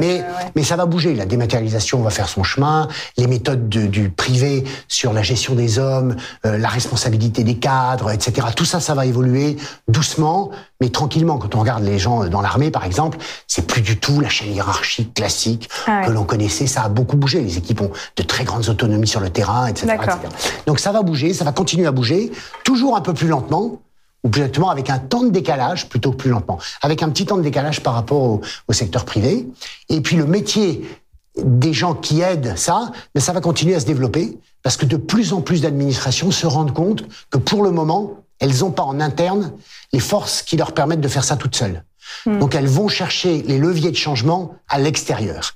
mais, 0.00 0.24
mais 0.54 0.62
ça 0.62 0.76
va 0.76 0.84
bouger. 0.84 1.14
La 1.14 1.24
dématérialisation 1.24 2.02
va 2.02 2.10
faire 2.10 2.28
son 2.28 2.42
chemin. 2.42 2.88
Les 3.16 3.26
méthodes 3.26 3.68
du 3.68 4.10
privé 4.10 4.64
sur 4.86 5.14
la 5.14 5.22
gestion 5.22 5.54
des 5.54 5.78
hommes, 5.78 6.16
euh, 6.44 6.58
la 6.58 6.68
responsabilité 6.68 7.44
des 7.44 7.56
cadres, 7.56 8.10
etc. 8.10 8.48
Tout 8.54 8.66
ça, 8.66 8.80
ça 8.80 8.94
va 8.94 9.06
évoluer 9.06 9.56
doucement, 9.88 10.50
mais 10.82 10.90
tranquillement. 10.90 11.38
Quand 11.38 11.54
on 11.54 11.60
regarde 11.60 11.84
les 11.84 11.98
gens 11.98 12.26
dans 12.26 12.42
l'armée, 12.42 12.70
par 12.70 12.84
exemple, 12.84 13.16
c'est 13.46 13.66
plus 13.66 13.80
du 13.80 13.96
tout 13.96 14.20
la 14.20 14.28
chaîne 14.28 14.52
hiérarchique 14.52 15.14
classique 15.14 15.70
ah 15.86 16.02
que 16.04 16.10
l'on 16.10 16.24
connaissait. 16.24 16.66
Ça 16.66 16.82
a 16.82 16.88
beaucoup 16.90 17.16
bougé. 17.16 17.40
Les 17.40 17.56
équipes 17.56 17.80
ont 17.80 17.92
de 18.16 18.22
très 18.22 18.44
grandes 18.44 18.68
autonomies 18.68 19.08
sur 19.08 19.20
le 19.20 19.30
terrain, 19.30 19.68
etc., 19.68 19.94
etc. 19.94 20.18
Donc 20.66 20.80
ça 20.80 20.92
va 20.92 21.00
bouger, 21.00 21.32
ça 21.32 21.44
va 21.44 21.52
continuer 21.52 21.86
à 21.86 21.92
bouger, 21.92 22.30
toujours 22.62 22.94
un 22.94 23.00
peu 23.00 23.14
plus 23.14 23.28
lentement 23.28 23.80
ou 24.24 24.28
plus 24.28 24.42
exactement 24.42 24.70
avec 24.70 24.90
un 24.90 24.98
temps 24.98 25.22
de 25.22 25.30
décalage 25.30 25.88
plutôt 25.88 26.12
que 26.12 26.16
plus 26.16 26.30
lentement, 26.30 26.58
avec 26.82 27.02
un 27.02 27.08
petit 27.10 27.26
temps 27.26 27.36
de 27.36 27.42
décalage 27.42 27.82
par 27.82 27.94
rapport 27.94 28.40
au, 28.68 28.72
secteur 28.72 29.04
privé. 29.04 29.46
Et 29.88 30.00
puis 30.00 30.16
le 30.16 30.26
métier 30.26 30.88
des 31.36 31.72
gens 31.72 31.94
qui 31.94 32.20
aident 32.20 32.56
ça, 32.56 32.90
mais 33.14 33.20
ça 33.20 33.32
va 33.32 33.40
continuer 33.40 33.74
à 33.74 33.80
se 33.80 33.86
développer 33.86 34.38
parce 34.62 34.76
que 34.76 34.86
de 34.86 34.96
plus 34.96 35.32
en 35.32 35.40
plus 35.40 35.62
d'administrations 35.62 36.30
se 36.30 36.46
rendent 36.46 36.74
compte 36.74 37.04
que 37.30 37.38
pour 37.38 37.62
le 37.62 37.70
moment, 37.70 38.16
elles 38.40 38.58
n'ont 38.58 38.70
pas 38.70 38.82
en 38.82 39.00
interne 39.00 39.52
les 39.92 40.00
forces 40.00 40.42
qui 40.42 40.56
leur 40.56 40.72
permettent 40.72 41.00
de 41.00 41.08
faire 41.08 41.24
ça 41.24 41.36
toutes 41.36 41.54
seules. 41.56 41.84
Hmm. 42.26 42.38
Donc 42.38 42.54
elles 42.54 42.66
vont 42.66 42.88
chercher 42.88 43.42
les 43.42 43.58
leviers 43.58 43.90
de 43.90 43.96
changement 43.96 44.54
à 44.68 44.78
l'extérieur. 44.78 45.54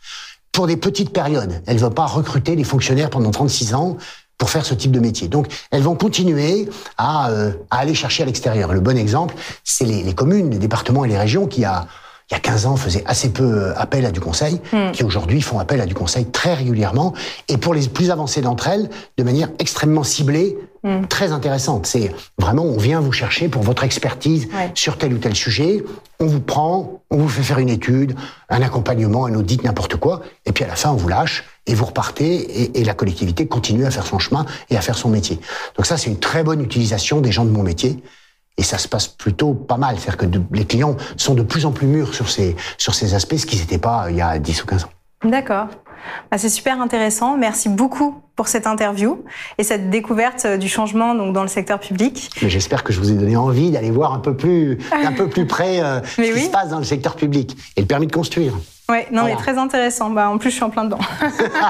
Pour 0.52 0.66
des 0.66 0.76
petites 0.76 1.12
périodes, 1.12 1.62
elles 1.66 1.76
ne 1.76 1.80
veulent 1.80 1.94
pas 1.94 2.06
recruter 2.06 2.56
des 2.56 2.64
fonctionnaires 2.64 3.10
pendant 3.10 3.30
36 3.30 3.74
ans 3.74 3.96
pour 4.42 4.50
faire 4.50 4.66
ce 4.66 4.74
type 4.74 4.90
de 4.90 4.98
métier. 4.98 5.28
Donc, 5.28 5.46
elles 5.70 5.82
vont 5.82 5.94
continuer 5.94 6.68
à, 6.98 7.30
euh, 7.30 7.52
à 7.70 7.78
aller 7.78 7.94
chercher 7.94 8.24
à 8.24 8.26
l'extérieur. 8.26 8.72
Le 8.72 8.80
bon 8.80 8.98
exemple, 8.98 9.36
c'est 9.62 9.84
les, 9.84 10.02
les, 10.02 10.14
communes, 10.14 10.50
les 10.50 10.58
départements 10.58 11.04
et 11.04 11.08
les 11.08 11.16
régions 11.16 11.46
qui, 11.46 11.64
a, 11.64 11.86
il 12.28 12.34
y 12.34 12.36
a 12.36 12.40
15 12.40 12.66
ans, 12.66 12.74
faisaient 12.74 13.04
assez 13.06 13.32
peu 13.32 13.44
euh, 13.44 13.72
appel 13.76 14.04
à 14.04 14.10
du 14.10 14.18
conseil, 14.18 14.60
hmm. 14.72 14.90
qui 14.90 15.04
aujourd'hui 15.04 15.42
font 15.42 15.60
appel 15.60 15.80
à 15.80 15.86
du 15.86 15.94
conseil 15.94 16.24
très 16.26 16.54
régulièrement, 16.54 17.14
et 17.46 17.56
pour 17.56 17.72
les 17.72 17.86
plus 17.86 18.10
avancées 18.10 18.40
d'entre 18.40 18.66
elles, 18.66 18.90
de 19.16 19.22
manière 19.22 19.48
extrêmement 19.60 20.02
ciblée, 20.02 20.58
hmm. 20.82 21.06
très 21.06 21.30
intéressante. 21.30 21.86
C'est 21.86 22.12
vraiment, 22.36 22.64
on 22.64 22.78
vient 22.78 22.98
vous 22.98 23.12
chercher 23.12 23.46
pour 23.46 23.62
votre 23.62 23.84
expertise 23.84 24.48
sur 24.74 24.98
tel 24.98 25.14
ou 25.14 25.18
tel 25.18 25.36
sujet, 25.36 25.84
on 26.18 26.26
vous 26.26 26.40
prend, 26.40 27.04
on 27.12 27.16
vous 27.16 27.28
fait 27.28 27.44
faire 27.44 27.60
une 27.60 27.68
étude, 27.68 28.16
un 28.48 28.60
accompagnement, 28.60 29.26
un 29.26 29.34
audit, 29.36 29.62
n'importe 29.62 29.94
quoi, 29.94 30.22
et 30.46 30.50
puis 30.50 30.64
à 30.64 30.66
la 30.66 30.74
fin, 30.74 30.90
on 30.90 30.96
vous 30.96 31.08
lâche, 31.08 31.44
et 31.66 31.74
vous 31.74 31.84
repartez 31.84 32.78
et, 32.78 32.84
la 32.84 32.94
collectivité 32.94 33.46
continue 33.46 33.86
à 33.86 33.90
faire 33.90 34.06
son 34.06 34.18
chemin 34.18 34.44
et 34.70 34.76
à 34.76 34.80
faire 34.80 34.96
son 34.96 35.08
métier. 35.08 35.38
Donc 35.76 35.86
ça, 35.86 35.96
c'est 35.96 36.10
une 36.10 36.18
très 36.18 36.42
bonne 36.42 36.60
utilisation 36.60 37.20
des 37.20 37.30
gens 37.30 37.44
de 37.44 37.50
mon 37.50 37.62
métier. 37.62 38.02
Et 38.58 38.62
ça 38.62 38.76
se 38.76 38.86
passe 38.86 39.08
plutôt 39.08 39.54
pas 39.54 39.78
mal. 39.78 39.96
C'est-à-dire 39.98 40.28
que 40.28 40.54
les 40.54 40.66
clients 40.66 40.96
sont 41.16 41.34
de 41.34 41.42
plus 41.42 41.64
en 41.64 41.72
plus 41.72 41.86
mûrs 41.86 42.14
sur 42.14 42.28
ces, 42.28 42.54
sur 42.76 42.94
ces 42.94 43.14
aspects, 43.14 43.36
ce 43.36 43.46
qu'ils 43.46 43.60
n'étaient 43.60 43.78
pas 43.78 44.04
euh, 44.04 44.10
il 44.10 44.16
y 44.16 44.20
a 44.20 44.38
10 44.38 44.64
ou 44.64 44.66
15 44.66 44.84
ans. 44.84 44.90
D'accord. 45.24 45.68
Bah, 46.30 46.36
c'est 46.36 46.48
super 46.48 46.80
intéressant. 46.80 47.36
Merci 47.36 47.68
beaucoup 47.68 48.20
pour 48.36 48.48
cette 48.48 48.66
interview 48.66 49.24
et 49.56 49.64
cette 49.64 49.88
découverte 49.88 50.44
euh, 50.44 50.56
du 50.56 50.68
changement 50.68 51.14
donc 51.14 51.32
dans 51.32 51.42
le 51.42 51.48
secteur 51.48 51.80
public. 51.80 52.30
J'espère 52.42 52.82
que 52.82 52.92
je 52.92 52.98
vous 52.98 53.10
ai 53.10 53.14
donné 53.14 53.36
envie 53.36 53.70
d'aller 53.70 53.90
voir 53.90 54.12
un 54.12 54.18
peu 54.18 54.36
plus, 54.36 54.78
un 54.92 55.12
peu 55.12 55.28
plus 55.28 55.46
près 55.46 55.80
euh, 55.80 56.02
ce 56.02 56.20
qui 56.20 56.40
se 56.40 56.50
passe 56.50 56.68
dans 56.70 56.78
le 56.78 56.84
secteur 56.84 57.16
public 57.16 57.56
et 57.76 57.80
le 57.80 57.86
permis 57.86 58.06
de 58.06 58.12
construire. 58.12 58.54
Oui, 58.92 58.98
non, 59.10 59.24
mais 59.24 59.36
très 59.36 59.56
intéressant. 59.56 60.10
Bah, 60.10 60.28
en 60.28 60.36
plus, 60.36 60.50
je 60.50 60.56
suis 60.56 60.64
en 60.64 60.70
plein 60.70 60.84
dedans. 60.84 60.98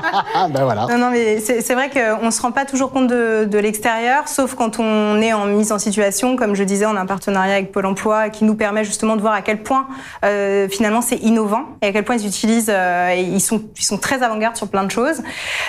ben 0.50 0.64
voilà. 0.64 0.86
Non, 0.90 0.98
non, 0.98 1.10
mais 1.10 1.38
c'est 1.38 1.74
vrai 1.74 1.88
qu'on 1.88 2.26
ne 2.26 2.30
se 2.32 2.42
rend 2.42 2.50
pas 2.50 2.64
toujours 2.64 2.90
compte 2.90 3.06
de, 3.06 3.44
de 3.44 3.58
l'extérieur, 3.58 4.26
sauf 4.26 4.54
quand 4.54 4.80
on 4.80 5.20
est 5.20 5.32
en 5.32 5.46
mise 5.46 5.70
en 5.70 5.78
situation. 5.78 6.34
Comme 6.36 6.56
je 6.56 6.64
disais, 6.64 6.84
on 6.84 6.96
a 6.96 7.00
un 7.00 7.06
partenariat 7.06 7.54
avec 7.54 7.70
Pôle 7.70 7.86
emploi 7.86 8.28
qui 8.28 8.44
nous 8.44 8.56
permet 8.56 8.82
justement 8.84 9.14
de 9.14 9.20
voir 9.20 9.34
à 9.34 9.42
quel 9.42 9.62
point 9.62 9.86
euh, 10.24 10.68
finalement 10.68 11.00
c'est 11.00 11.16
innovant 11.16 11.64
et 11.80 11.86
à 11.86 11.92
quel 11.92 12.04
point 12.04 12.16
ils 12.16 12.26
utilisent, 12.26 12.70
euh, 12.74 13.14
ils, 13.16 13.40
sont, 13.40 13.62
ils 13.78 13.84
sont 13.84 13.98
très 13.98 14.22
avant-garde 14.22 14.56
sur 14.56 14.68
plein 14.68 14.84
de 14.84 14.90
choses. 14.90 15.22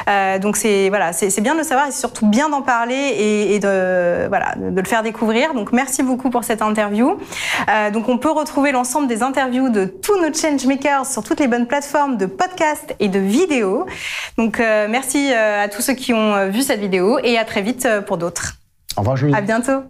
Euh, 0.10 0.40
donc 0.40 0.58
c'est 0.58 0.90
voilà, 0.90 1.12
bien 1.42 1.54
de 1.54 1.60
le 1.60 1.64
savoir 1.64 1.88
et 1.88 1.92
surtout 1.92 2.26
bien 2.26 2.50
d'en 2.50 2.62
parler 2.62 2.96
et, 2.96 3.56
et, 3.56 3.60
de, 3.60 4.28
voilà, 4.28 4.56
de 4.56 4.80
le 4.80 4.88
faire 4.88 5.04
découvrir. 5.04 5.54
Donc 5.54 5.72
merci 5.72 6.02
beaucoup 6.02 6.30
pour 6.30 6.44
cette 6.44 6.62
interview. 6.62 7.18
Euh, 7.70 7.92
donc 7.92 8.10
on 8.10 8.18
peut 8.18 8.32
retrouver 8.32 8.72
l'ensemble 8.72 9.08
des 9.08 9.22
interviews 9.22 9.70
de 9.70 9.86
tous 9.86 10.20
nos 10.20 10.34
changemakers 10.34 11.06
sur 11.06 11.24
toutes 11.24 11.40
les 11.40 11.43
bonnes 11.48 11.68
plateformes 11.68 12.18
de 12.18 12.26
podcast 12.26 12.96
et 13.00 13.10
de 13.10 13.20
vidéos. 13.20 13.86
Donc 14.38 14.60
euh, 14.60 14.88
merci 14.90 15.32
euh, 15.32 15.64
à 15.64 15.70
tous 15.70 15.82
ceux 15.82 15.94
qui 15.94 16.14
ont 16.14 16.36
euh, 16.36 16.50
vu 16.50 16.62
cette 16.62 16.80
vidéo 16.80 17.20
et 17.24 17.38
à 17.38 17.46
très 17.46 17.62
vite 17.62 17.88
pour 18.08 18.18
d'autres. 18.18 18.56
Au 18.98 19.02
revoir 19.02 19.18
Julie. 19.18 19.34
À 19.36 19.42
bientôt. 19.42 19.84